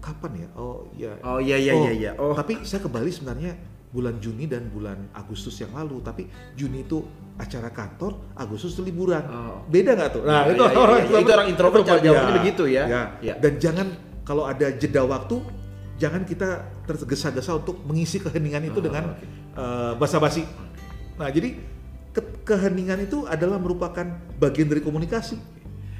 kapan 0.00 0.44
ya? 0.44 0.48
Oh 0.54 0.84
iya. 0.92 1.12
Oh 1.22 1.40
iya 1.40 1.56
iya 1.56 1.72
iya 1.74 1.92
iya. 1.92 2.10
Oh. 2.16 2.32
Tapi 2.32 2.60
saya 2.62 2.80
ke 2.80 2.88
Bali 2.88 3.08
sebenarnya 3.08 3.56
bulan 3.88 4.18
Juni 4.18 4.44
dan 4.44 4.68
bulan 4.68 5.08
Agustus 5.14 5.54
yang 5.56 5.72
lalu. 5.72 6.02
Tapi 6.02 6.26
Juni 6.52 6.82
itu 6.82 7.00
acara 7.34 7.70
kantor, 7.70 8.34
Agustus 8.34 8.74
itu 8.74 8.82
liburan. 8.84 9.22
Oh. 9.24 9.64
Beda 9.64 9.96
nggak 9.96 10.10
tuh? 10.12 10.22
Nah, 10.26 10.44
iya, 10.44 10.54
iya, 10.54 10.96
iya. 11.08 11.18
Itu 11.22 11.30
orang 11.32 11.48
introvert 11.48 11.82
cara 11.82 12.00
jawabnya 12.02 12.34
begitu 12.36 12.64
ya. 12.68 12.84
Ya. 13.22 13.34
Dan 13.38 13.52
jangan 13.56 13.86
kalau 14.24 14.44
ada 14.44 14.68
jeda 14.72 15.04
waktu, 15.04 15.40
jangan 15.96 16.24
kita 16.24 16.48
tergesa-gesa 16.84 17.56
untuk 17.56 17.80
mengisi 17.84 18.18
keheningan 18.18 18.66
itu 18.66 18.80
Oh, 18.80 18.84
dengan 18.84 19.14
oke. 19.14 19.24
eh, 19.56 19.92
basa-basi. 19.96 20.42
Nah, 21.14 21.30
jadi 21.30 21.54
ke- 22.10 22.42
keheningan 22.42 23.04
itu 23.04 23.24
adalah 23.24 23.56
merupakan 23.56 24.04
bagian 24.36 24.66
dari 24.66 24.82
komunikasi. 24.82 25.38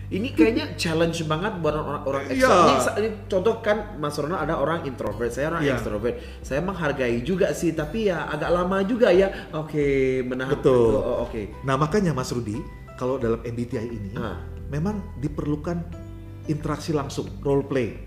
Ini 0.06 0.28
kayaknya 0.30 0.76
challenge 0.76 1.24
banget 1.24 1.56
buat 1.58 1.72
orang 1.72 2.04
orang 2.04 2.22
Iya. 2.26 2.34
extrovert. 2.36 2.94
Ini 2.94 3.08
contoh 3.24 3.54
kan 3.58 3.76
Mas 3.96 4.14
Ronald 4.14 4.40
ada 4.40 4.54
orang 4.56 4.84
introvert, 4.84 5.32
saya 5.32 5.48
orang 5.48 5.64
Iya. 5.64 5.74
extrovert. 5.74 6.14
Saya 6.40 6.60
menghargai 6.60 7.20
juga 7.20 7.50
sih, 7.50 7.72
tapi 7.72 8.08
ya 8.08 8.28
agak 8.28 8.50
lama 8.50 8.84
juga 8.84 9.08
ya. 9.08 9.32
Oke, 9.50 10.20
menahan 10.22 10.52
Betul. 10.52 10.92
Oh, 10.94 11.24
Oke. 11.24 11.56
Nah 11.62 11.74
makanya 11.74 12.12
Mas 12.12 12.28
Rudi, 12.28 12.60
kalau 12.94 13.16
dalam 13.16 13.40
MBTI 13.40 13.88
ini 13.88 14.12
Ah. 14.14 14.36
memang 14.66 15.00
diperlukan 15.18 15.80
interaksi 16.44 16.92
langsung, 16.92 17.40
role 17.40 17.64
play. 17.64 18.03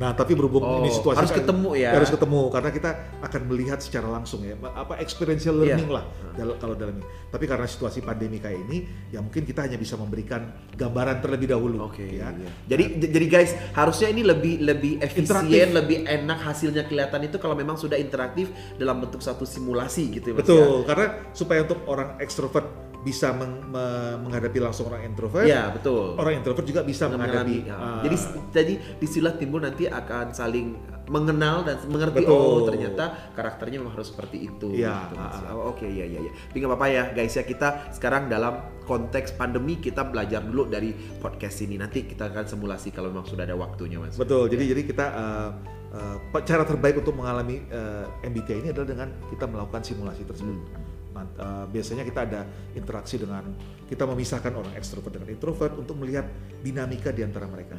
Nah 0.00 0.16
tapi 0.16 0.32
berhubung 0.32 0.64
Oh, 0.64 0.80
ini 0.80 0.88
situasi 0.88 1.20
harus 1.20 1.28
ketemu 1.30 1.76
ya. 1.76 1.92
harus 1.92 2.08
ketemu 2.08 2.48
karena 2.48 2.70
kita 2.72 2.90
akan 3.20 3.40
melihat 3.46 3.78
secara 3.78 4.08
langsung 4.08 4.40
ya, 4.40 4.56
apa 4.56 4.96
experiential 4.96 5.52
learning 5.52 5.92
lah 5.92 6.08
dal- 6.32 6.56
kalau 6.56 6.72
dalam 6.72 6.96
ini. 6.96 7.04
Tapi 7.28 7.44
karena 7.44 7.68
situasi 7.68 8.00
pandemi 8.00 8.40
kayak 8.40 8.64
ini, 8.64 8.82
ya 9.12 9.20
mungkin 9.20 9.44
kita 9.44 9.62
hanya 9.62 9.76
bisa 9.76 9.94
memberikan 9.94 10.40
gambaran 10.72 11.20
terlebih 11.20 11.52
dahulu. 11.52 11.84
Oke. 11.84 12.16
ya. 12.16 12.32
iya. 12.32 12.48
Jadi 12.66 12.84
j- 12.96 13.10
jadi 13.12 13.26
guys, 13.28 13.52
harusnya 13.70 14.08
ini 14.08 14.24
lebih 14.24 14.64
lebih 14.64 14.92
efisien, 14.98 15.28
Interaktif. 15.28 15.68
lebih 15.70 15.98
enak 16.02 16.38
hasilnya 16.40 16.82
kelihatan 16.88 17.20
itu 17.22 17.36
kalau 17.36 17.52
memang 17.52 17.76
sudah 17.76 17.94
interaktif 17.94 18.48
dalam 18.74 19.04
bentuk 19.04 19.20
satu 19.20 19.44
simulasi 19.44 20.16
gitu 20.16 20.32
ya 20.32 20.34
Mas 20.34 20.40
Betul, 20.42 20.64
ya. 20.64 20.86
karena 20.88 21.06
supaya 21.30 21.60
untuk 21.62 21.84
orang 21.84 22.16
ekstrovert 22.18 22.66
bisa 23.00 23.32
meng- 23.32 23.64
me- 23.68 24.18
menghadapi 24.28 24.58
langsung 24.60 24.88
orang 24.92 25.08
introvert. 25.08 25.48
Ya 25.48 25.72
betul. 25.72 26.14
Orang 26.20 26.36
introvert 26.36 26.66
juga 26.68 26.84
bisa 26.84 27.08
menghadapi. 27.08 27.64
ya. 27.64 27.76
ah, 27.76 28.00
jadi 28.04 28.16
jadi 28.52 28.74
di 29.00 29.06
situlah 29.08 29.34
timbul 29.40 29.60
nanti 29.64 29.88
akan 29.88 30.36
saling 30.36 30.76
mengenal 31.10 31.66
dan 31.66 31.74
mengerti 31.90 32.22
Betul. 32.22 32.38
oh 32.38 32.62
ternyata 32.70 33.34
karakternya 33.34 33.82
memang 33.82 33.98
harus 33.98 34.14
seperti 34.14 34.46
itu. 34.46 34.70
Iya, 34.70 35.10
gitu, 35.10 35.18
Oh, 35.50 35.74
Oke 35.74 35.90
ya 35.90 36.06
ya 36.06 36.22
ya. 36.22 36.30
Tapi 36.30 36.56
nggak 36.62 36.70
apa-apa 36.70 36.86
ya 36.86 37.04
guys 37.10 37.34
ya 37.34 37.42
kita 37.42 37.90
sekarang 37.90 38.30
dalam 38.30 38.78
konteks 38.86 39.34
pandemi 39.34 39.82
kita 39.82 40.06
belajar 40.06 40.38
dulu 40.46 40.70
dari 40.70 40.94
podcast 41.18 41.66
ini. 41.66 41.74
Nanti 41.82 42.06
kita 42.06 42.30
akan 42.30 42.46
simulasi 42.46 42.94
kalau 42.94 43.10
memang 43.10 43.26
sudah 43.26 43.42
ada 43.42 43.58
waktunya 43.58 43.98
mas. 43.98 44.14
Betul. 44.14 44.46
Jadi 44.46 44.70
jadi 44.70 44.82
kita 44.86 45.06
uh, 45.10 45.50
uh, 45.98 46.16
cara 46.46 46.62
terbaik 46.62 47.02
untuk 47.02 47.18
mengalami 47.18 47.58
uh, 47.74 48.06
MBTI 48.22 48.62
ini 48.62 48.68
adalah 48.70 48.86
dengan 48.86 49.08
kita 49.34 49.50
melakukan 49.50 49.82
simulasi 49.82 50.22
tersebut. 50.22 50.62
Nah, 50.62 50.89
uh, 51.26 51.64
biasanya 51.68 52.04
kita 52.06 52.20
ada 52.26 52.40
interaksi 52.72 53.16
dengan 53.20 53.44
kita 53.86 54.06
memisahkan 54.06 54.52
orang 54.54 54.72
ekstrovert 54.78 55.12
dengan 55.18 55.28
introvert 55.34 55.74
untuk 55.74 55.98
melihat 55.98 56.28
dinamika 56.62 57.10
di 57.10 57.26
antara 57.26 57.50
mereka. 57.50 57.76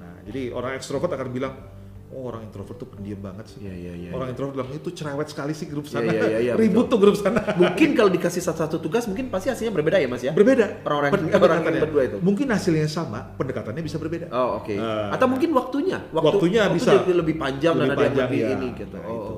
Nah, 0.00 0.24
jadi 0.24 0.54
orang 0.56 0.78
ekstrovert 0.78 1.12
akan 1.12 1.28
bilang, 1.28 1.54
oh 2.08 2.32
orang 2.32 2.48
introvert 2.48 2.80
tuh 2.80 2.88
pendiam 2.88 3.20
banget 3.20 3.52
sih. 3.52 3.68
Iya 3.68 3.74
iya 3.76 3.92
iya. 3.92 4.10
orang 4.16 4.32
introvert 4.32 4.56
bilang 4.56 4.70
itu 4.72 4.88
cerewet 4.96 5.28
sekali 5.28 5.52
sih 5.52 5.68
grup 5.68 5.84
sana. 5.84 6.08
Iya, 6.08 6.22
iya, 6.24 6.38
iya, 6.40 6.52
Ribut 6.60 6.88
tuh 6.88 6.96
grup 6.96 7.16
sana. 7.20 7.44
Mungkin 7.60 7.92
kalau 7.92 8.08
dikasih 8.08 8.40
satu-satu 8.40 8.80
tugas 8.80 9.04
mungkin 9.04 9.28
pasti 9.28 9.52
hasilnya 9.52 9.72
berbeda 9.76 10.00
ya 10.00 10.08
mas 10.08 10.24
ya. 10.24 10.32
Berbeda. 10.32 10.80
Orang-orang 10.88 11.10
Pen- 11.12 11.28
orang 11.36 11.60
yang 11.68 11.84
berdua 11.84 12.02
itu. 12.08 12.16
Mungkin 12.24 12.46
hasilnya 12.48 12.88
sama, 12.88 13.36
pendekatannya 13.36 13.82
bisa 13.84 14.00
berbeda. 14.00 14.32
Oh 14.32 14.64
oke. 14.64 14.74
Ah. 14.80 15.12
Atau 15.12 15.28
mungkin 15.28 15.52
waktunya. 15.52 16.00
Waktu, 16.08 16.26
Waktunya 16.32 16.60
waktu 16.66 16.76
bisa 16.80 16.90
lebih 17.04 17.36
panjang 17.36 17.76
lebih 17.76 17.84
dan 17.84 17.92
ada 17.92 18.00
yang 18.00 18.12
panjang, 18.16 18.28
lebih 18.32 18.40
ya. 18.40 18.48
ini 18.56 18.68
gitu. 18.72 18.96
Nah, 18.96 19.04
oh. 19.04 19.12
itu. 19.12 19.34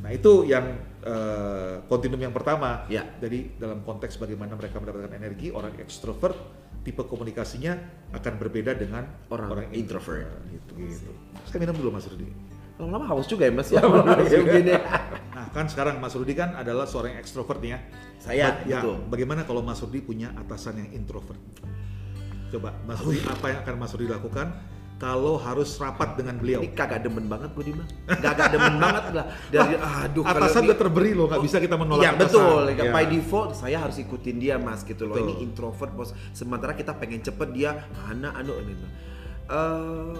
Nah, 0.00 0.10
itu 0.10 0.32
yang 0.50 0.64
eh, 1.02 1.74
kontinum 1.86 2.18
yang 2.18 2.32
pertama. 2.32 2.84
Ya. 2.86 3.04
Jadi 3.18 3.56
dalam 3.56 3.80
konteks 3.80 4.16
bagaimana 4.16 4.54
mereka 4.54 4.78
mendapatkan 4.78 5.12
energi, 5.12 5.48
orang 5.50 5.76
ekstrovert 5.78 6.36
tipe 6.80 7.04
komunikasinya 7.04 7.76
akan 8.16 8.32
berbeda 8.40 8.72
dengan 8.72 9.04
Orang 9.28 9.68
introvert. 9.72 10.28
gitu 10.48 10.72
gitu. 10.80 11.12
Saya 11.44 11.60
minum 11.60 11.76
dulu 11.76 11.92
Mas 11.92 12.08
Rudi. 12.08 12.28
Lama-lama 12.80 13.12
haus 13.12 13.28
juga 13.28 13.44
ya 13.44 13.52
mas 13.52 13.68
ya. 13.68 13.84
Nah, 15.30 15.46
kan 15.52 15.68
sekarang 15.68 16.00
Mas 16.00 16.12
Rudi 16.12 16.32
kan 16.32 16.52
adalah 16.52 16.84
seorang 16.84 17.16
ekstrovert 17.16 17.60
ya. 17.60 17.80
Saya 18.16 18.52
Ba- 18.52 18.64
ya, 18.68 18.80
betul. 18.80 18.96
bagaimana 19.08 19.44
kalau 19.44 19.60
Mas 19.60 19.80
Rudi 19.80 20.00
punya 20.00 20.32
atasan 20.36 20.80
yang 20.84 20.88
introvert? 20.92 21.40
Coba 22.50 22.76
Mas 22.84 23.00
Rudi 23.00 23.20
apa 23.24 23.46
yang 23.48 23.60
akan 23.62 23.74
Mas 23.78 23.92
Rudi 23.92 24.08
lakukan 24.08 24.48
kalau 25.00 25.40
harus 25.40 25.80
rapat 25.80 26.12
dengan 26.14 26.36
beliau? 26.36 26.60
Ini 26.60 26.70
kagak 26.70 27.00
demen 27.00 27.24
banget 27.24 27.50
gue 27.50 27.64
Dima. 27.66 27.84
Kagak 28.04 28.48
demen 28.54 28.76
banget 28.76 29.04
lah. 29.10 29.26
Dari 29.48 29.74
aduh 29.74 30.22
kalau 30.22 30.44
atasan 30.44 30.68
udah 30.68 30.76
terberi 30.76 31.10
loh, 31.10 31.24
nggak 31.24 31.40
bisa 31.40 31.56
kita 31.56 31.74
menolak 31.74 32.04
Iya 32.04 32.12
betul, 32.14 32.62
Ya. 32.70 32.92
by 32.92 33.04
default 33.08 33.56
saya 33.56 33.80
harus 33.80 33.96
ikutin 33.96 34.36
dia 34.36 34.60
mas 34.60 34.84
gitu 34.84 35.08
loh. 35.08 35.16
Betul. 35.16 35.32
Ini 35.32 35.34
introvert 35.42 35.90
bos. 35.90 36.12
Sementara 36.30 36.76
kita 36.76 36.92
pengen 36.92 37.18
cepet 37.18 37.48
dia 37.50 37.80
mana 37.96 38.36
anu 38.36 38.52
gitu. 38.60 38.86
Eh, 39.48 40.14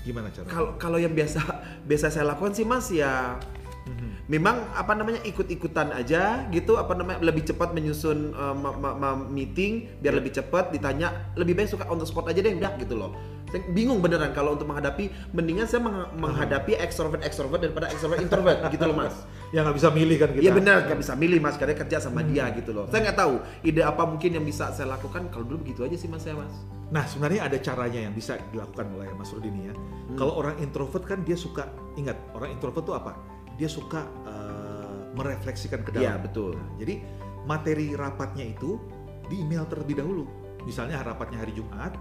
Gimana 0.00 0.30
cara? 0.30 0.46
kalau 0.46 0.70
kalau 0.78 0.96
yang 0.96 1.12
biasa 1.12 1.42
biasa 1.90 2.08
saya 2.08 2.24
lakukan 2.24 2.54
sih 2.54 2.64
mas 2.64 2.88
ya 2.88 3.36
Mhm. 3.80 4.28
memang 4.28 4.60
apa 4.70 4.92
namanya 4.92 5.24
ikut-ikutan 5.24 5.88
aja 5.90 6.44
gitu 6.48 6.76
apa 6.76 6.92
namanya 6.92 7.24
lebih 7.24 7.42
cepat 7.42 7.72
menyusun 7.72 8.30
uh, 8.30 8.52
ma- 8.52 8.76
ma- 8.76 8.92
ma- 8.92 9.24
meeting 9.26 9.88
biar 9.98 10.14
lebih 10.14 10.30
cepat 10.30 10.68
ditanya 10.68 11.32
lebih 11.32 11.56
baik 11.56 11.66
suka 11.66 11.88
on 11.88 11.96
the 11.96 12.04
spot 12.04 12.28
aja 12.28 12.38
deh 12.38 12.54
udah 12.54 12.76
gitu 12.76 12.92
loh 12.94 13.16
saya 13.50 13.60
bingung 13.70 13.98
beneran 13.98 14.30
kalau 14.30 14.54
untuk 14.54 14.70
menghadapi 14.70 15.10
mendingan 15.34 15.66
saya 15.66 15.82
meng- 15.82 16.10
menghadapi 16.16 16.78
extrovert 16.78 17.20
extrovert 17.22 17.60
daripada 17.66 17.90
extrovert 17.90 18.22
introvert 18.22 18.58
gitu 18.74 18.86
loh 18.86 18.96
mas 18.96 19.14
Ya 19.50 19.66
nggak 19.66 19.82
bisa 19.82 19.90
milih 19.90 20.14
kan 20.14 20.30
kita. 20.30 20.46
Iya 20.46 20.52
benar 20.54 20.86
nggak 20.86 20.98
bisa 21.02 21.12
milih 21.18 21.42
mas 21.42 21.58
karena 21.58 21.74
kerja 21.74 21.98
sama 21.98 22.22
dia 22.22 22.46
gitu 22.54 22.70
loh 22.70 22.86
saya 22.86 23.10
nggak 23.10 23.18
tahu 23.18 23.34
ide 23.66 23.82
apa 23.82 24.02
mungkin 24.06 24.30
yang 24.38 24.46
bisa 24.46 24.70
saya 24.70 24.86
lakukan 24.86 25.26
kalau 25.34 25.42
dulu 25.42 25.66
begitu 25.66 25.82
aja 25.82 25.98
sih 25.98 26.06
mas 26.06 26.22
saya 26.22 26.38
mas 26.38 26.54
Nah 26.90 27.06
sebenarnya 27.06 27.46
ada 27.46 27.58
caranya 27.62 28.02
yang 28.02 28.14
bisa 28.14 28.34
dilakukan 28.50 28.90
oleh 28.98 29.06
Mas 29.14 29.30
Rudi 29.30 29.46
nih 29.46 29.70
ya. 29.70 29.74
Kalau 30.18 30.42
orang 30.42 30.58
introvert 30.58 31.06
kan 31.06 31.22
dia 31.22 31.38
suka 31.38 31.70
ingat 31.94 32.18
orang 32.34 32.50
introvert 32.50 32.82
tuh 32.82 32.98
apa? 32.98 33.14
Dia 33.54 33.70
suka 33.70 34.02
eh, 34.26 35.14
merefleksikan 35.14 35.86
ke 35.86 35.94
dalam. 35.94 36.02
Iya, 36.02 36.14
betul. 36.18 36.58
Nah, 36.58 36.66
jadi 36.82 36.98
materi 37.46 37.94
rapatnya 37.94 38.42
itu 38.42 38.82
di 39.30 39.38
email 39.38 39.70
terlebih 39.70 40.02
dahulu. 40.02 40.26
Misalnya 40.66 40.98
rapatnya 41.06 41.46
hari 41.46 41.54
Jumat, 41.54 41.94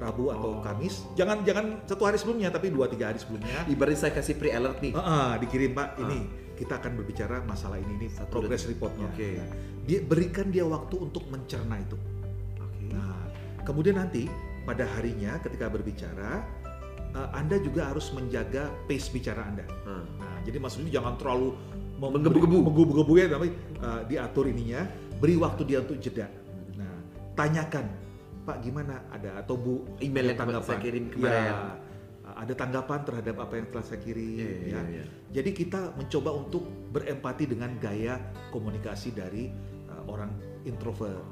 Rabu 0.00 0.32
atau 0.32 0.50
Oh. 0.56 0.64
Kamis. 0.64 1.04
Jangan 1.12 1.44
jangan 1.44 1.84
satu 1.84 2.02
hari 2.02 2.16
sebelumnya 2.16 2.48
tapi 2.48 2.72
dua 2.72 2.88
tiga 2.88 3.12
hari 3.12 3.20
sebelumnya. 3.20 3.68
ibarat 3.68 3.94
saya 3.94 4.10
kasih 4.10 4.34
pre 4.34 4.48
alert 4.50 4.80
nih 4.80 4.92
Ah, 4.92 5.04
ah, 5.04 5.32
dikirim 5.36 5.70
Pak 5.70 6.00
ini 6.00 6.18
kita 6.56 6.76
akan 6.76 6.92
berbicara 6.94 7.44
masalah 7.44 7.76
ini 7.76 7.92
ini 7.96 8.08
Satu 8.08 8.32
progress 8.34 8.64
detik. 8.64 8.80
reportnya. 8.80 9.06
Oke. 9.06 9.30
Nah, 9.36 9.48
dia 9.82 9.98
berikan 10.00 10.48
dia 10.48 10.64
waktu 10.64 10.96
untuk 10.96 11.28
mencerna 11.28 11.76
itu. 11.76 11.96
Oke. 12.56 12.84
Nah, 12.90 13.28
kemudian 13.62 13.96
nanti 13.96 14.24
pada 14.62 14.84
harinya 14.90 15.36
ketika 15.38 15.68
berbicara, 15.68 16.44
eh, 17.12 17.28
Anda 17.32 17.56
juga 17.58 17.88
harus 17.88 18.08
menjaga 18.10 18.68
pace 18.84 19.08
bicara 19.08 19.40
Anda. 19.42 19.64
Hmm. 19.84 20.04
Nah, 20.16 20.36
jadi 20.42 20.56
Rudi 20.56 20.88
jangan 20.90 21.16
terlalu 21.16 21.52
Menggebu-gebu. 22.00 22.64
menggebu-gebu 22.64 23.12
ya, 23.14 23.26
tapi 23.30 23.48
eh, 23.76 24.00
diatur 24.06 24.48
ininya, 24.48 24.84
beri 25.16 25.36
waktu 25.36 25.64
dia 25.64 25.80
untuk 25.80 25.96
jeda. 25.96 26.28
Nah, 26.74 26.92
tanyakan, 27.34 27.84
Pak 28.50 28.58
gimana 28.66 29.06
ada 29.14 29.30
atau 29.38 29.54
Bu 29.54 29.86
Email 30.02 30.34
yang 30.34 30.58
saya 30.58 30.82
kirim 30.82 31.06
Ya, 31.06 31.14
kemarin. 31.14 31.54
ada 32.30 32.54
tanggapan 32.54 32.98
terhadap 33.06 33.36
apa 33.42 33.54
yang 33.58 33.66
telah 33.70 33.84
saya 33.86 34.00
kirim. 34.02 34.38
Iya, 34.38 34.50
iya, 34.50 34.70
ya. 34.74 34.82
iya. 34.90 35.04
Jadi 35.30 35.50
kita 35.54 35.94
mencoba 35.94 36.30
untuk 36.34 36.62
berempati 36.90 37.46
dengan 37.46 37.74
gaya 37.78 38.18
komunikasi 38.50 39.14
dari 39.14 39.50
eh, 39.86 40.02
orang 40.06 40.34
introvert. 40.66 41.22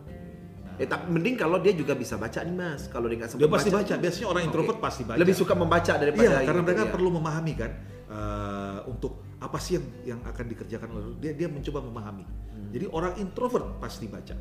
Nah, 0.63 0.75
Eh, 0.79 0.87
tapi 0.87 1.11
mending 1.11 1.35
kalau 1.35 1.59
dia 1.59 1.75
juga 1.75 1.99
bisa 1.99 2.15
baca 2.15 2.39
nih 2.39 2.55
mas. 2.55 2.87
Kalau 2.87 3.11
dia 3.11 3.19
nggak 3.19 3.31
sempat 3.35 3.43
Dia 3.43 3.51
pasti 3.51 3.71
baca. 3.75 3.95
Biasanya 3.99 4.27
orang 4.31 4.43
introvert 4.47 4.79
pasti 4.79 5.03
baca. 5.03 5.19
Lebih 5.19 5.35
suka 5.35 5.55
membaca 5.59 5.93
daripada 5.99 6.39
Iya, 6.39 6.47
karena 6.47 6.63
mereka 6.63 6.85
ya. 6.87 6.91
perlu 6.95 7.11
memahami 7.19 7.53
kan 7.59 7.71
eh, 8.09 8.79
untuk 8.87 9.13
apa 9.39 9.59
sih 9.59 9.79
yang 9.79 9.87
yang 10.03 10.21
akan 10.23 10.45
dikerjakan 10.51 10.89
oleh 10.95 11.05
dia 11.19 11.33
dia 11.35 11.49
mencoba 11.51 11.83
memahami. 11.83 12.27
Jadi 12.75 12.87
orang 12.91 13.15
introvert 13.19 13.79
pasti 13.79 14.07
baca. 14.11 14.35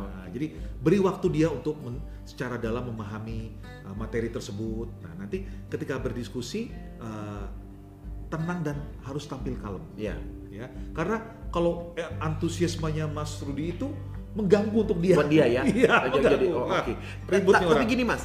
Oh, 0.00 0.08
Nah, 0.10 0.26
jadi 0.28 0.46
beri 0.76 0.98
waktu 0.98 1.26
dia 1.30 1.48
untuk 1.48 1.76
men- 1.78 2.00
secara 2.22 2.56
dalam 2.56 2.86
memahami 2.86 3.52
uh, 3.82 3.92
materi 3.92 4.28
tersebut. 4.28 4.88
Nah, 5.00 5.12
nanti 5.16 5.42
ketika 5.66 5.96
berdiskusi 5.96 6.70
uh, 6.98 7.44
tenang 8.26 8.62
dan 8.62 8.76
harus 9.02 9.26
tampil 9.26 9.58
kalem, 9.58 9.82
Iya. 9.94 10.14
ya. 10.48 10.66
Karena 10.90 11.18
kalau 11.50 11.92
eh, 11.94 12.06
antusiasmenya 12.18 13.04
Mas 13.06 13.36
Rudi 13.40 13.74
itu 13.74 13.90
mengganggu 14.30 14.78
untuk 14.80 14.98
dia. 14.98 15.18
Buat 15.18 15.26
dia 15.28 15.44
ya. 15.44 15.62
Iya, 15.82 15.94
Jadi- 16.08 16.24
jadi, 16.24 16.46
oh, 16.48 16.64
Nah, 16.64 16.80
oke. 16.80 16.92
ribut 17.26 17.52
Ta- 17.52 17.60
nih 17.60 17.68
Tapi 17.68 17.84
gini 17.84 18.04
mas, 18.04 18.22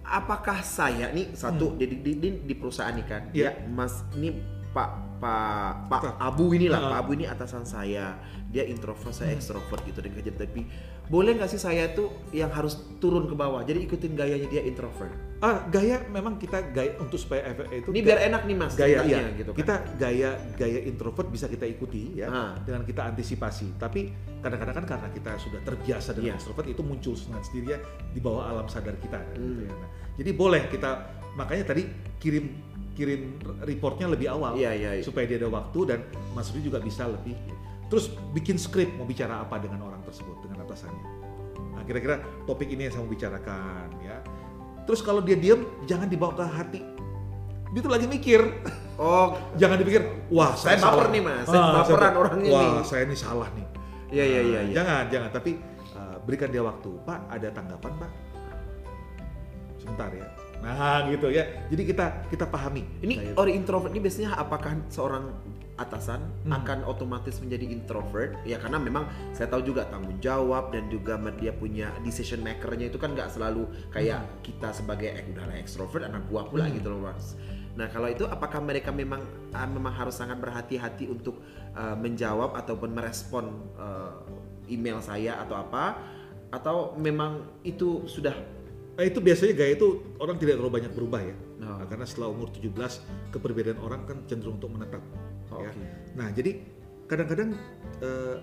apakah 0.00 0.60
saya 0.60 1.10
nih 1.10 1.32
satu 1.32 1.74
di, 1.74 1.90
di, 1.90 2.12
di, 2.14 2.28
di 2.44 2.54
perusahaan 2.54 2.92
nih 2.92 3.06
kan, 3.08 3.22
Hmm. 3.26 3.34
Iya. 3.34 3.50
ya 3.50 3.66
mas 3.66 4.04
ini 4.14 4.38
Pak 4.70 5.03
Pak 5.16 5.88
Pak. 5.88 6.00
Abu 6.18 6.52
inilah 6.52 6.78
Ah. 6.78 6.90
Pak 6.90 6.98
Abu 7.02 7.10
ini 7.14 7.24
atasan 7.24 7.62
saya, 7.62 8.18
dia 8.48 8.64
introvert 8.64 9.10
saya 9.10 9.32
ekstrovert 9.32 9.82
gitu 9.84 9.98
dan 9.98 10.12
kerja 10.12 10.32
tapi 10.32 10.66
boleh 11.04 11.36
nggak 11.36 11.48
sih 11.48 11.60
saya 11.60 11.92
tuh 11.92 12.08
yang 12.32 12.48
harus 12.48 12.80
turun 12.96 13.24
ke 13.24 13.34
bawah, 13.34 13.60
jadi 13.60 13.76
ikutin 13.78 14.16
gayanya 14.16 14.48
dia 14.48 14.64
introvert. 14.64 15.12
Ah, 15.38 15.60
gaya 15.68 16.00
memang 16.08 16.40
kita 16.40 16.72
gaya 16.72 16.96
untuk 16.96 17.20
supaya 17.20 17.44
efek 17.44 17.68
itu 17.68 17.88
Ini 17.92 18.00
biar 18.00 18.18
enak 18.32 18.42
nih 18.48 18.56
mas, 18.56 18.72
gaya 18.72 19.04
iya. 19.04 19.28
gitu 19.36 19.52
kan. 19.52 19.58
Kita 19.60 19.74
gaya 20.00 20.30
gaya 20.56 20.80
introvert 20.80 21.28
bisa 21.28 21.44
kita 21.44 21.68
ikuti 21.68 22.16
ya 22.16 22.32
Ah. 22.32 22.52
dengan 22.64 22.88
kita 22.88 23.04
antisipasi. 23.04 23.76
Tapi 23.76 24.08
kadang-kadang 24.40 24.80
kan 24.80 24.86
karena 24.96 25.08
kita 25.12 25.36
sudah 25.36 25.60
terbiasa 25.60 26.16
dengan 26.16 26.32
Iya. 26.32 26.40
extrovert 26.40 26.64
itu 26.66 26.80
muncul 26.80 27.12
dengan 27.12 27.44
sendirinya 27.44 27.78
di 28.08 28.20
bawah 28.20 28.44
alam 28.48 28.66
sadar 28.66 28.96
kita 28.96 29.20
gitu 29.36 29.44
Hmm. 29.44 29.60
ya. 29.60 29.72
Nah, 29.76 29.88
jadi 30.16 30.30
boleh 30.32 30.62
kita 30.72 30.90
makanya 31.36 31.64
tadi 31.68 31.82
kirim 32.16 32.44
kirim 32.94 33.36
reportnya 33.60 34.06
lebih 34.06 34.30
awal 34.30 34.54
Iya, 34.54 34.70
iya, 34.72 34.90
iya. 34.94 35.02
supaya 35.02 35.26
dia 35.26 35.36
ada 35.36 35.50
waktu 35.50 35.78
dan 35.84 35.98
Mas 36.30 36.48
Rudi 36.48 36.64
juga 36.64 36.78
bisa 36.78 37.04
lebih 37.04 37.34
terus 37.84 38.08
bikin 38.32 38.56
skrip 38.56 38.88
mau 38.94 39.04
bicara 39.04 39.38
apa 39.38 39.58
dengan 39.58 39.82
orang 39.82 40.00
tersebut 40.02 40.40
dengan 40.40 40.62
atasannya. 40.62 41.04
Nah, 41.70 41.82
kira-kira 41.84 42.16
topik 42.42 42.66
ini 42.66 42.86
yang 42.86 42.92
saya 42.92 43.02
mau 43.02 43.10
bicarakan 43.10 43.86
ya. 44.00 44.18
Terus 44.84 45.00
kalau 45.00 45.20
dia 45.20 45.34
diem 45.34 45.58
jangan 45.84 46.06
dibawa 46.06 46.32
ke 46.32 46.44
hati. 46.44 46.80
Dia 47.70 47.80
tuh 47.80 47.90
lagi 47.90 48.06
mikir. 48.06 48.40
Oh, 48.94 49.34
Jangan 49.60 49.76
dipikir, 49.76 50.06
wah 50.28 50.54
Saya 50.54 50.78
saya, 50.78 50.86
baper 50.86 51.02
salah. 51.02 51.10
nih, 51.10 51.22
Mas. 51.22 51.44
Saya 51.44 51.58
Ah, 51.58 51.72
baperan 51.74 51.98
saya- 52.06 52.14
orangnya 52.16 52.50
Wah, 52.50 52.62
nih. 52.62 52.84
saya 52.84 53.02
ini 53.02 53.16
salah 53.18 53.48
nih. 53.50 53.66
iya 54.08 54.24
iya 54.24 54.40
iya. 54.40 54.54
Nah, 54.54 54.64
iya. 54.64 54.72
Jangan, 54.72 55.02
jangan. 55.10 55.30
Tapi 55.34 55.50
uh, 55.92 56.16
berikan 56.22 56.48
dia 56.48 56.62
waktu. 56.62 56.90
Pak, 57.02 57.20
ada 57.28 57.48
tanggapan, 57.50 57.92
Pak? 57.98 58.10
Sebentar 59.76 60.10
ya. 60.10 60.26
Nah, 60.64 61.04
gitu 61.12 61.28
ya. 61.28 61.44
Jadi 61.68 61.82
kita 61.84 62.24
kita 62.32 62.48
pahami. 62.48 62.80
Ini 63.04 63.14
Kayak- 63.20 63.36
orang 63.36 63.54
introvert 63.54 63.92
ini 63.92 64.00
biasanya 64.00 64.32
apakah 64.32 64.72
seorang 64.88 65.28
atasan 65.74 66.22
Hmm. 66.46 66.54
akan 66.54 66.78
otomatis 66.88 67.36
menjadi 67.42 67.66
introvert? 67.68 68.38
Ya 68.48 68.56
karena 68.56 68.80
memang 68.80 69.04
saya 69.36 69.50
tahu 69.50 69.60
juga 69.66 69.84
tanggung 69.90 70.16
jawab 70.24 70.72
dan 70.72 70.88
juga 70.88 71.20
dia 71.36 71.52
punya 71.52 71.92
decision 72.00 72.40
makernya 72.40 72.88
itu 72.88 72.96
kan 72.96 73.12
nggak 73.12 73.28
selalu 73.28 73.68
kayak 73.92 74.24
kita 74.40 74.72
sebagai 74.72 75.12
eh 75.12 75.26
udahlah 75.28 75.58
extrovert 75.58 76.06
anak 76.08 76.24
gua 76.32 76.48
pula 76.48 76.64
Hmm. 76.64 76.78
gitu 76.78 76.88
loh 76.88 77.04
mas. 77.04 77.36
Nah 77.74 77.90
kalau 77.90 78.06
itu 78.06 78.22
apakah 78.24 78.62
mereka 78.62 78.94
memang 78.94 79.20
uh, 79.50 79.66
memang 79.68 79.90
harus 79.92 80.14
sangat 80.14 80.38
berhati-hati 80.38 81.10
untuk 81.10 81.42
uh, 81.74 81.98
menjawab 81.98 82.54
ataupun 82.54 82.94
merespon 82.94 83.50
uh, 83.74 84.14
email 84.70 85.02
saya 85.02 85.42
atau 85.42 85.58
apa? 85.58 85.98
Atau 86.54 86.94
memang 86.96 87.42
itu 87.66 88.06
sudah 88.06 88.32
Nah, 88.94 89.02
itu 89.02 89.18
biasanya 89.18 89.54
gaya 89.58 89.72
itu 89.74 89.88
orang 90.22 90.38
tidak 90.38 90.54
terlalu 90.58 90.74
banyak 90.78 90.92
berubah 90.94 91.20
ya. 91.22 91.34
Oh. 91.34 91.42
Nah, 91.58 91.86
karena 91.90 92.06
setelah 92.06 92.28
umur 92.30 92.48
17 92.54 93.34
kepribadian 93.34 93.78
orang 93.82 94.06
kan 94.06 94.22
cenderung 94.30 94.62
untuk 94.62 94.70
menetap. 94.70 95.02
Oh, 95.50 95.58
ya. 95.62 95.74
oke. 95.74 95.84
Nah, 96.14 96.30
jadi 96.30 96.50
kadang-kadang 97.10 97.50
eh, 98.00 98.36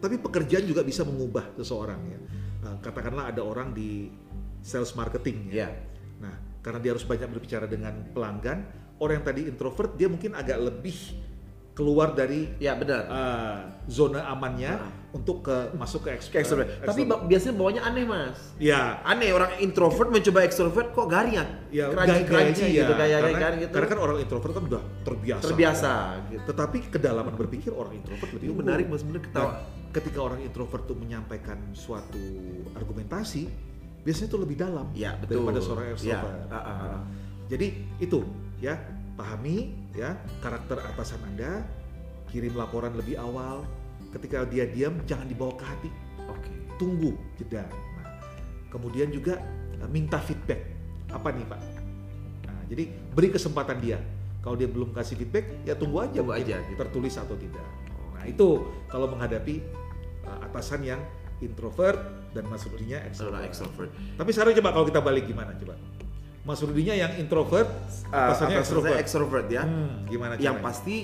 tapi 0.00 0.16
pekerjaan 0.16 0.64
juga 0.64 0.80
bisa 0.80 1.04
mengubah 1.04 1.52
seseorang 1.60 2.00
ya. 2.08 2.18
Eh, 2.64 2.76
katakanlah 2.80 3.28
ada 3.28 3.44
orang 3.44 3.76
di 3.76 4.08
sales 4.64 4.96
marketing 4.96 5.52
ya. 5.52 5.68
ya 5.68 5.70
Nah, 6.20 6.34
karena 6.60 6.78
dia 6.80 6.90
harus 6.92 7.04
banyak 7.08 7.28
berbicara 7.32 7.64
dengan 7.64 8.12
pelanggan, 8.12 8.58
orang 9.00 9.20
yang 9.20 9.26
tadi 9.26 9.40
introvert 9.48 9.96
dia 9.96 10.08
mungkin 10.12 10.36
agak 10.36 10.60
lebih 10.60 10.96
keluar 11.72 12.12
dari 12.12 12.50
ya 12.56 12.74
benar. 12.74 13.02
eh, 13.06 13.58
zona 13.86 14.26
amannya 14.26 14.68
Ah. 14.70 14.90
untuk 15.10 15.42
ke 15.42 15.74
masuk 15.74 16.04
ke, 16.04 16.12
Kayak 16.12 16.44
extrovert. 16.44 16.68
eh, 16.68 16.84
Tapi 16.84 17.00
biasanya 17.24 17.54
bawanya 17.56 17.82
aneh 17.82 18.04
mas. 18.04 18.38
ya 18.56 19.00
Aneh 19.00 19.30
orang 19.30 19.58
introvert 19.58 20.06
mencoba 20.06 20.40
extrovert 20.40 20.90
kok 20.90 21.06
garing 21.06 21.34
ya? 21.34 21.44
ya 21.72 21.84
gayanya 21.90 22.52
gitu 22.52 22.68
ya. 22.68 22.84
gaya 22.92 23.16
karena, 23.18 23.38
gaya 23.40 23.56
gitu. 23.58 23.72
karena 23.72 23.88
kan 23.88 23.98
orang 23.98 24.16
introvert 24.18 24.52
kan 24.52 24.64
udah 24.66 24.82
terbiasa 25.00 25.42
terbiasa 25.42 25.92
gitu. 26.28 26.42
tetapi 26.46 26.78
kedalaman 26.90 27.34
berpikir 27.34 27.72
orang 27.72 27.96
introvert 27.96 28.30
lebih 28.32 28.50
menarik 28.52 28.86
mas 28.86 29.00
bener 29.00 29.18
Nah, 29.20 29.26
ketawa. 29.26 29.52
ketika 29.90 30.18
orang 30.20 30.40
introvert 30.40 30.82
tuh 30.84 30.94
menyampaikan 30.94 31.58
suatu 31.72 32.20
argumentasi 32.74 33.48
biasanya 34.00 34.28
itu 34.28 34.38
lebih 34.38 34.56
dalam 34.58 34.86
Ya 34.92 35.16
betul. 35.16 35.42
daripada 35.42 35.58
seorang 35.60 35.86
Ya, 35.86 35.92
extrovert 35.92 36.36
ah, 36.46 36.56
ah, 36.56 36.76
ah. 36.98 37.02
jadi 37.46 37.66
itu 37.98 38.18
ya 38.58 38.76
pahami 39.14 39.79
ya 39.92 40.14
karakter 40.38 40.78
atasan 40.94 41.18
anda 41.26 41.66
kirim 42.30 42.54
laporan 42.54 42.94
lebih 42.94 43.18
awal 43.18 43.66
ketika 44.14 44.46
dia 44.46 44.66
diam 44.66 44.98
jangan 45.06 45.26
dibawa 45.26 45.54
ke 45.58 45.64
hati 45.66 45.90
Oke. 46.30 46.50
tunggu 46.78 47.14
jeda. 47.34 47.66
Nah, 47.66 48.06
kemudian 48.70 49.10
juga 49.10 49.38
eh, 49.76 49.88
minta 49.90 50.22
feedback. 50.22 50.62
Apa 51.10 51.34
nih 51.34 51.42
Pak? 51.42 51.60
Nah, 52.46 52.62
jadi 52.70 52.86
beri 53.10 53.34
kesempatan 53.34 53.82
dia. 53.82 53.98
Kalau 54.40 54.56
dia 54.56 54.70
belum 54.70 54.94
kasih 54.96 55.20
feedback, 55.20 55.66
ya 55.68 55.74
tunggu 55.76 56.00
aja, 56.00 56.22
Tunggu 56.22 56.32
aja, 56.32 56.56
gitu. 56.64 56.78
tertulis 56.78 57.12
atau 57.18 57.36
tidak. 57.36 57.66
Nah 58.16 58.24
itu 58.24 58.62
kalau 58.86 59.10
menghadapi 59.10 59.58
eh, 60.24 60.38
atasan 60.46 60.86
yang 60.86 61.00
introvert 61.42 61.98
dan 62.30 62.46
Seorang 62.46 63.10
extrovert. 63.10 63.42
extrovert. 63.42 63.90
Tapi 64.16 64.30
sekarang 64.30 64.52
coba 64.62 64.70
kalau 64.70 64.86
kita 64.86 65.00
balik 65.02 65.24
gimana 65.26 65.50
coba? 65.58 65.74
Mas 66.40 66.58
Rudinya 66.58 66.94
yang 66.94 67.12
introvert, 67.16 67.68
Uh, 68.08 68.26
atasannya 68.26 68.58
extrovert. 68.58 68.96
extrovert 68.98 69.46
ya. 69.48 69.62
Hmm, 69.62 70.02
gimana 70.04 70.34
Yang 70.34 70.56
caranya? 70.56 70.66
pasti 70.66 70.96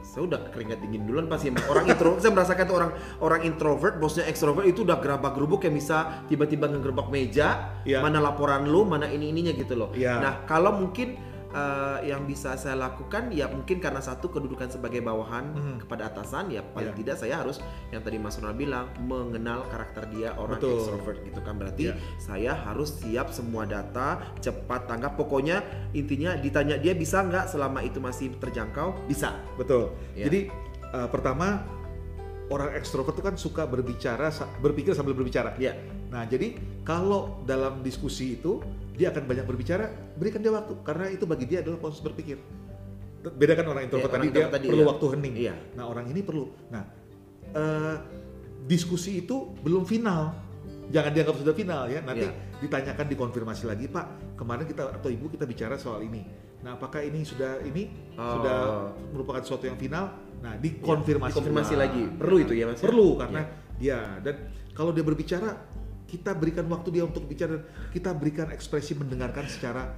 saya 0.00 0.22
udah 0.22 0.40
keringat 0.48 0.78
dingin 0.78 1.04
duluan 1.04 1.26
pasti 1.26 1.48
orang 1.62 1.84
introvert 1.86 2.20
saya 2.22 2.32
merasakan 2.32 2.64
tuh 2.64 2.76
orang 2.78 2.90
orang 3.18 3.40
introvert 3.42 3.94
bosnya 3.96 4.24
extrovert 4.24 4.64
itu 4.64 4.80
udah 4.80 4.96
gerabak 4.96 5.32
gerubuk 5.32 5.60
kayak 5.60 5.74
bisa 5.74 5.96
tiba-tiba 6.24 6.68
ngegerbak 6.68 7.08
meja 7.08 7.72
Iya. 7.82 8.00
mana 8.00 8.16
laporan 8.18 8.64
lu 8.64 8.84
mana 8.84 9.04
ini 9.06 9.28
ininya 9.28 9.52
gitu 9.52 9.74
loh 9.74 9.92
Iya. 9.92 10.20
nah 10.20 10.34
kalau 10.44 10.72
mungkin 10.74 11.16
eh, 11.54 12.10
yang 12.10 12.26
bisa 12.26 12.52
saya 12.54 12.74
lakukan 12.74 13.30
ya 13.30 13.46
mungkin 13.46 13.78
karena 13.78 14.02
satu 14.02 14.26
kedudukan 14.26 14.66
sebagai 14.68 14.98
bawahan 14.98 15.54
Hmm. 15.54 15.78
kepada 15.78 16.10
atasan 16.10 16.50
ya 16.50 16.66
paling 16.66 16.90
Iya. 16.90 16.98
tidak 16.98 17.16
saya 17.16 17.34
harus 17.38 17.62
yang 17.88 18.02
tadi 18.02 18.18
Mas 18.18 18.34
Ronald 18.36 18.58
bilang 18.58 18.90
mengenal 18.98 19.62
karakter 19.68 20.10
dia 20.10 20.34
orang 20.34 20.58
Betul. 20.58 20.82
extrovert 20.82 21.18
gitu 21.22 21.40
kan 21.40 21.54
berarti 21.54 21.84
Iya. 21.88 21.94
saya 22.18 22.52
harus 22.58 22.98
siap 22.98 23.30
semua 23.30 23.62
data 23.64 24.18
cepat 24.38 24.84
tanggap 24.84 25.14
pokoknya 25.14 25.62
intinya 25.92 26.34
ditanya 26.34 26.74
dia 26.74 26.90
bisa 26.92 27.22
nggak 27.22 27.46
selama 27.46 27.80
itu 27.80 28.02
masih 28.02 28.34
terjangkau 28.34 29.06
bisa 29.06 29.38
Betul. 29.54 29.94
Ya. 30.12 30.26
Jadi 30.26 30.50
uh, 30.90 31.06
pertama 31.06 31.62
orang 32.46 32.74
ekstrovert 32.74 33.14
itu 33.14 33.22
kan 33.22 33.34
suka 33.34 33.62
berbicara, 33.64 34.28
berpikir 34.58 34.92
sambil 34.92 35.14
berbicara. 35.14 35.54
ya 35.56 35.72
Nah, 36.04 36.22
jadi 36.24 36.54
kalau 36.82 37.42
dalam 37.42 37.80
diskusi 37.80 38.38
itu 38.38 38.62
dia 38.94 39.10
akan 39.10 39.26
banyak 39.26 39.46
berbicara, 39.46 39.90
berikan 40.14 40.38
dia 40.38 40.54
waktu 40.54 40.72
karena 40.86 41.06
itu 41.10 41.24
bagi 41.26 41.44
dia 41.50 41.66
adalah 41.66 41.78
proses 41.82 41.98
berpikir. 41.98 42.38
Beda 43.24 43.56
kan 43.56 43.66
orang 43.66 43.88
introvert 43.88 44.12
orang 44.12 44.28
tadi 44.28 44.36
dia 44.36 44.46
tadi, 44.52 44.66
perlu 44.68 44.84
iya. 44.84 44.90
waktu 44.92 45.06
hening. 45.16 45.34
Iya. 45.34 45.54
Nah, 45.74 45.84
orang 45.88 46.06
ini 46.12 46.20
perlu. 46.20 46.44
Nah, 46.68 46.82
eh, 47.56 47.96
diskusi 48.68 49.24
itu 49.24 49.56
belum 49.64 49.88
final. 49.88 50.36
Jangan 50.92 51.10
dianggap 51.16 51.36
sudah 51.40 51.54
final 51.56 51.88
ya. 51.88 52.04
Nanti 52.04 52.28
Iya. 52.28 52.60
ditanyakan 52.60 53.06
dikonfirmasi 53.08 53.64
lagi, 53.64 53.88
Pak. 53.88 54.36
Kemarin 54.36 54.68
kita 54.68 54.92
atau 54.92 55.08
Ibu 55.08 55.32
kita 55.32 55.48
bicara 55.48 55.80
soal 55.80 56.04
ini. 56.04 56.20
Nah, 56.60 56.76
apakah 56.76 57.00
ini 57.00 57.24
sudah 57.24 57.64
ini 57.64 57.88
Oh. 58.20 58.40
sudah 58.40 58.58
merupakan 59.16 59.40
sesuatu 59.40 59.64
yang 59.68 59.80
final? 59.80 60.12
Nah, 60.44 60.60
dikonfirmasi. 60.60 61.32
Dikonfirmasi 61.32 61.72
ulang. 61.74 61.82
lagi. 61.88 62.02
Perlu 62.20 62.36
itu 62.44 62.52
ya, 62.52 62.64
Mas, 62.68 62.78
ya? 62.78 62.84
Perlu 62.84 63.08
karena 63.16 63.42
ya 63.80 63.98
dan 64.20 64.52
kalau 64.76 64.92
dia 64.92 65.02
berbicara 65.02 65.50
kita 66.14 66.30
berikan 66.32 66.62
waktu 66.66 66.88
dia 66.92 67.02
untuk 67.02 67.24
bicara 67.24 67.58
kita 67.90 68.10
berikan 68.12 68.48
ekspresi 68.48 68.94
mendengarkan 68.94 69.44
secara 69.44 69.90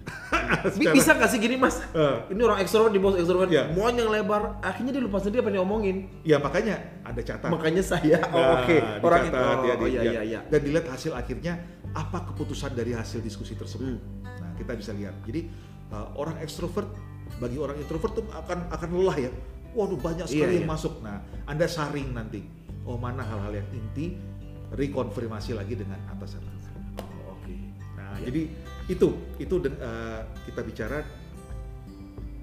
Bi- 0.74 0.82
secara- 0.82 0.94
bisa 0.96 1.10
gak 1.12 1.28
sih 1.28 1.38
gini 1.38 1.54
mas? 1.54 1.78
Eh. 1.86 2.16
Ini 2.28 2.40
orang 2.40 2.58
ekstrovert 2.58 2.90
di 2.90 2.98
bawah 2.98 3.14
ekstrovert, 3.14 3.46
Iya. 3.48 3.70
mau 3.70 3.86
yang 3.88 4.08
lebar, 4.08 4.58
akhirnya 4.60 4.90
dia 4.90 5.02
lupa 5.02 5.18
sendiri 5.18 5.38
apa 5.38 5.48
yang 5.48 5.58
diomongin. 5.60 5.96
ya 6.22 6.36
makanya 6.38 6.74
ada 7.04 7.20
catatan 7.20 7.50
Makanya 7.52 7.82
saya, 7.84 8.18
oh 8.26 8.34
Nah, 8.34 8.50
oke, 8.58 8.76
orang 9.00 9.20
itu, 9.24 9.36
oh, 9.36 9.62
ya, 9.62 9.74
oh, 9.76 9.86
iya 9.86 10.00
ya. 10.00 10.10
iya 10.10 10.22
iya. 10.24 10.40
dan 10.42 10.60
dilihat 10.60 10.86
hasil 10.88 11.12
akhirnya 11.12 11.62
apa 11.90 12.26
keputusan 12.26 12.72
dari 12.72 12.90
hasil 12.90 13.18
diskusi 13.20 13.54
tersebut 13.54 13.98
Hmm. 13.98 13.98
nah 14.22 14.50
kita 14.54 14.72
bisa 14.72 14.90
lihat 14.92 15.14
jadi 15.20 15.50
uh, 15.90 16.14
orang 16.14 16.38
ekstrovert 16.38 16.86
bagi 17.36 17.56
orang 17.56 17.76
introvert 17.76 18.14
tuh 18.14 18.26
akan 18.30 18.66
akan 18.68 18.88
lelah 18.92 19.18
ya 19.20 19.30
waduh 19.72 19.94
banyak 19.96 20.24
sekali 20.24 20.38
Iya, 20.54 20.58
yang 20.62 20.66
iya. 20.66 20.70
masuk 20.70 20.94
nah 21.00 21.18
anda 21.44 21.66
saring 21.66 22.10
nanti 22.10 22.46
oh 22.82 22.94
mana 22.94 23.20
hal-hal 23.20 23.52
yang 23.52 23.68
inti 23.72 24.14
rekonfirmasi 24.72 25.54
lagi 25.54 25.74
dengan 25.74 25.98
atasan 26.08 26.42
Oh, 27.00 27.34
oke. 27.34 27.54
Nah, 27.96 28.18
Ya. 28.20 28.30
jadi 28.30 28.42
itu 28.86 29.08
itu 29.38 29.54
eh, 29.64 30.20
kita 30.44 30.60
bicara 30.62 30.98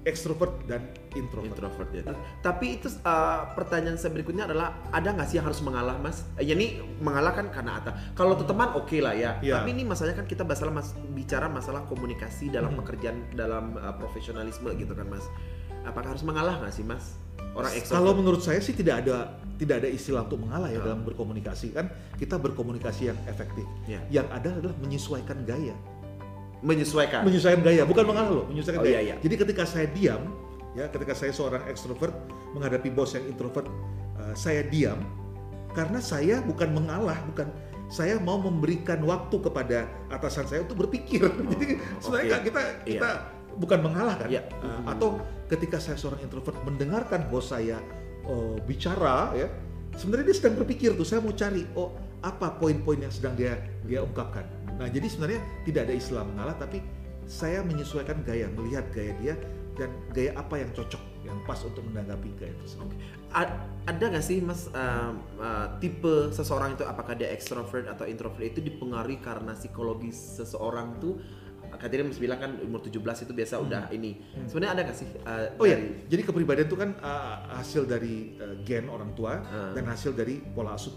ekstrovert 0.06 0.64
dan 0.64 0.88
introvert. 1.12 1.52
Introvert 1.52 1.90
ya. 1.92 2.02
Tapi 2.40 2.80
itu 2.80 2.88
uh, 3.04 3.52
pertanyaan 3.52 4.00
saya 4.00 4.16
berikutnya 4.16 4.48
adalah 4.48 4.72
ada 4.88 5.12
nggak 5.12 5.28
sih 5.28 5.36
yang 5.36 5.44
harus 5.44 5.60
mengalah 5.60 6.00
mas? 6.00 6.24
Eh, 6.40 6.48
Ya 6.48 6.56
ini 6.56 6.80
mengalah 7.04 7.36
kan 7.36 7.52
karena 7.52 7.76
Ata. 7.76 7.92
Kalau 8.16 8.32
untuk 8.32 8.48
teman 8.48 8.72
oke 8.72 8.96
lah 9.04 9.12
ya. 9.12 9.36
Iya. 9.44 9.60
Tapi 9.60 9.76
ini 9.76 9.84
masalahnya 9.84 10.24
kan 10.24 10.28
kita 10.30 10.48
masalah 10.48 10.72
mas 10.72 10.96
bicara 11.12 11.52
masalah 11.52 11.84
komunikasi 11.84 12.48
dalam 12.48 12.72
Hmm. 12.72 12.80
pekerjaan 12.80 13.20
dalam 13.36 13.76
uh, 13.76 13.92
profesionalisme 14.00 14.72
gitu 14.80 14.96
kan 14.96 15.04
mas. 15.12 15.28
Apakah 15.84 16.16
harus 16.16 16.24
mengalah 16.24 16.56
nggak 16.56 16.72
sih 16.72 16.86
mas? 16.88 17.20
Orang 17.58 17.70
Kalau 17.70 17.82
ekstrovert. 17.82 18.16
menurut 18.16 18.40
saya 18.40 18.60
sih 18.60 18.70
tidak 18.72 19.02
ada 19.02 19.34
tidak 19.58 19.82
ada 19.82 19.88
istilah 19.90 20.22
untuk 20.22 20.38
mengalah 20.38 20.70
ya 20.70 20.78
Ah. 20.78 20.84
dalam 20.86 21.02
berkomunikasi 21.02 21.74
kan 21.74 21.90
kita 22.14 22.38
berkomunikasi 22.38 23.10
yang 23.10 23.18
efektif. 23.24 23.66
Ya. 23.84 23.98
Yang 24.08 24.26
ada 24.32 24.50
adalah 24.56 24.76
menyesuaikan 24.78 25.42
gaya. 25.42 25.74
menyesuaikan. 26.58 27.22
Menyesuaikan 27.22 27.62
gaya 27.62 27.82
bukan 27.82 28.02
mengalah 28.04 28.32
loh, 28.32 28.46
menyesuaikan 28.46 28.78
Oh, 28.78 28.84
gaya. 28.84 28.98
iya, 28.98 29.02
iya. 29.04 29.16
Jadi 29.18 29.34
ketika 29.36 29.62
saya 29.62 29.86
diam 29.88 30.22
ya 30.74 30.86
ketika 30.86 31.10
saya 31.12 31.30
seorang 31.30 31.62
ekstrovert 31.64 32.14
menghadapi 32.50 32.90
bos 32.90 33.14
yang 33.14 33.26
introvert 33.26 33.66
eh, 34.16 34.34
saya 34.34 34.62
diam 34.64 34.98
karena 35.70 35.98
saya 35.98 36.38
bukan 36.40 36.70
mengalah 36.72 37.18
bukan 37.24 37.46
saya 37.88 38.18
mau 38.18 38.36
memberikan 38.36 39.00
waktu 39.00 39.38
kepada 39.38 39.78
atasan 40.08 40.44
saya 40.44 40.60
untuk 40.60 40.82
berpikir. 40.84 41.24
Jadi 41.52 41.68
sebenarnya 41.98 42.26
oke. 42.26 42.32
kan 42.32 42.42
kita 42.44 42.62
Iya. 42.84 43.00
Bukan 43.58 43.78
mengalah 43.82 44.16
kan? 44.16 44.28
Iya. 44.30 44.46
Uh, 44.62 44.82
atau 44.86 45.08
ketika 45.50 45.82
saya 45.82 45.98
seorang 45.98 46.22
introvert 46.22 46.56
mendengarkan 46.62 47.26
bos 47.26 47.50
saya 47.50 47.82
uh, 48.24 48.56
bicara 48.62 49.34
ya, 49.34 49.50
sebenarnya 49.98 50.30
dia 50.30 50.36
sedang 50.38 50.54
berpikir 50.62 50.94
tuh 50.94 51.04
saya 51.04 51.18
mau 51.18 51.34
cari 51.34 51.66
oh 51.74 51.92
apa 52.22 52.54
poin-poin 52.58 52.98
yang 52.98 53.12
sedang 53.12 53.34
dia 53.34 53.58
dia 53.86 54.02
ungkapkan. 54.02 54.46
Nah 54.78 54.86
jadi 54.86 55.06
sebenarnya 55.10 55.40
tidak 55.66 55.90
ada 55.90 55.94
istilah 55.94 56.24
mengalah 56.26 56.54
tapi 56.58 56.82
saya 57.28 57.60
menyesuaikan 57.60 58.24
gaya 58.24 58.48
melihat 58.54 58.88
gaya 58.94 59.12
dia 59.20 59.34
dan 59.78 59.94
gaya 60.10 60.34
apa 60.34 60.58
yang 60.58 60.70
cocok 60.74 61.02
yang 61.22 61.38
pas 61.46 61.60
untuk 61.62 61.84
menanggapi 61.86 62.34
gaya 62.40 62.54
tersebut. 62.58 62.88
A- 63.30 63.62
ada 63.86 64.04
nggak 64.10 64.24
sih 64.24 64.42
mas 64.42 64.66
um, 64.72 65.22
uh, 65.38 65.78
tipe 65.78 66.34
seseorang 66.34 66.74
itu 66.74 66.82
apakah 66.82 67.14
dia 67.14 67.30
extrovert 67.30 67.86
atau 67.86 68.08
introvert 68.08 68.42
itu 68.42 68.58
dipengaruhi 68.58 69.22
karena 69.22 69.54
psikologis 69.54 70.16
seseorang 70.40 70.98
tuh 70.98 71.20
katanya 71.74 72.08
mas 72.08 72.16
bilang 72.16 72.38
kan 72.38 72.56
umur 72.58 72.80
17 72.80 72.96
itu 72.96 73.32
biasa 73.32 73.54
udah 73.58 73.90
ini 73.90 74.16
sebenarnya 74.44 74.72
ada 74.72 74.82
nggak 74.82 74.96
sih 74.96 75.08
uh, 75.20 75.52
Oh 75.56 75.64
ya, 75.64 75.76
dari- 75.76 76.08
jadi 76.08 76.22
kepribadian 76.24 76.64
itu 76.64 76.74
kan 76.74 76.90
uh, 76.98 77.36
hasil 77.52 77.84
dari 77.84 78.32
uh, 78.36 78.56
gen 78.62 78.86
orang 78.86 79.12
tua 79.12 79.44
Ah. 79.44 79.72
dan 79.72 79.84
hasil 79.84 80.12
dari 80.12 80.40
pola 80.40 80.72
asuh. 80.72 80.94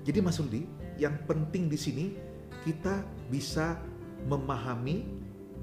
Jadi 0.00 0.18
Mas 0.18 0.36
Rudi, 0.36 0.64
yang 0.96 1.12
penting 1.24 1.66
di 1.66 1.76
sini 1.76 2.16
kita 2.60 3.00
bisa 3.26 3.76
memahami 4.24 5.04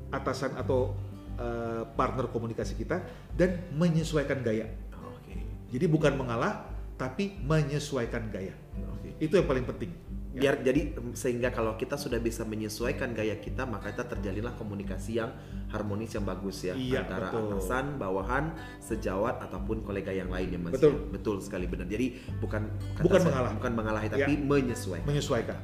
atasan 0.10 0.54
atau 0.54 0.94
uh, 1.36 1.84
partner 1.92 2.28
komunikasi 2.28 2.74
kita 2.74 3.02
dan 3.34 3.58
menyesuaikan 3.72 4.40
gaya. 4.40 4.70
Oh, 4.94 5.12
oke 5.12 5.34
Jadi 5.68 5.86
bukan 5.86 6.16
mengalah, 6.16 6.70
tapi 6.96 7.38
menyesuaikan 7.42 8.30
gaya. 8.30 8.54
oke 8.88 9.18
Itu 9.18 9.36
yang 9.36 9.46
paling 9.46 9.66
penting. 9.66 9.92
Biar 10.30 10.60
jadi 10.60 10.82
sehingga 11.12 11.50
kalau 11.50 11.74
kita 11.74 11.96
sudah 11.96 12.20
bisa 12.20 12.44
menyesuaikan 12.44 13.12
gaya 13.12 13.38
kita 13.38 13.64
maka 13.64 13.90
kita 13.90 14.06
terjalinlah 14.08 14.54
komunikasi 14.54 15.18
yang 15.18 15.34
harmonis 15.68 16.14
yang 16.14 16.24
bagus 16.24 16.62
ya 16.62 16.74
Iya, 16.74 17.04
antara 17.04 17.32
betul. 17.32 17.58
atasan 17.58 17.86
bawahan 17.96 18.46
sejawat 18.78 19.42
ataupun 19.42 19.82
kolega 19.82 20.12
yang 20.12 20.28
lainnya 20.28 20.60
mas 20.60 20.78
Betul. 20.78 20.94
Ya, 20.94 21.00
betul 21.10 21.36
sekali 21.40 21.66
benar 21.66 21.88
jadi 21.88 22.14
bukan 22.38 22.70
Bukan 23.00 23.18
saya, 23.18 23.28
mengalah. 23.34 23.52
bukan 23.56 23.72
mengalahi 23.74 24.08
tapi 24.08 24.34
Ya. 24.34 24.38
menyesuaikan 24.38 25.08
menyesuaikan. 25.08 25.58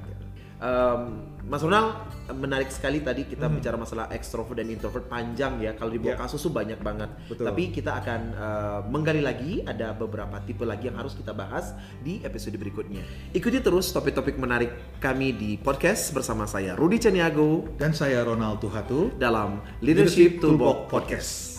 Em, 0.64 1.02
Mas 1.44 1.60
Ronald 1.60 2.08
menarik 2.34 2.72
sekali 2.72 2.98
tadi 2.98 3.28
kita 3.28 3.46
Hmm. 3.46 3.60
bicara 3.60 3.76
masalah 3.76 4.08
extrovert 4.10 4.56
dan 4.56 4.72
introvert 4.72 5.06
panjang 5.06 5.60
ya 5.60 5.76
kalau 5.76 5.92
dibawa 5.92 6.16
Ya. 6.16 6.18
kasus 6.18 6.40
tuh 6.40 6.50
banyak 6.50 6.80
banget 6.80 7.12
Betul. 7.28 7.44
tapi 7.44 7.64
kita 7.70 7.92
akan 7.94 8.22
eh, 8.32 8.80
menggali 8.88 9.20
lagi 9.20 9.60
ada 9.62 9.92
beberapa 9.92 10.40
tipe 10.40 10.64
lagi 10.64 10.88
yang 10.88 10.96
harus 10.96 11.14
kita 11.14 11.32
bahas 11.32 11.76
di 12.00 12.24
episode 12.24 12.56
berikutnya 12.56 13.04
ikuti 13.30 13.60
terus 13.60 13.92
topik-topik 13.92 14.40
menarik 14.40 14.72
kami 14.98 15.36
di 15.36 15.52
podcast 15.58 16.10
bersama 16.10 16.48
saya 16.48 16.74
Rudi 16.74 16.96
Caniago 16.98 17.68
Dan 17.76 17.92
saya 17.92 18.24
Ronald 18.24 18.58
Tuhatu. 18.58 19.12
dalam 19.14 19.60
Leadership 19.80 20.40
Toolbox 20.40 20.88
Podcast 20.88 21.53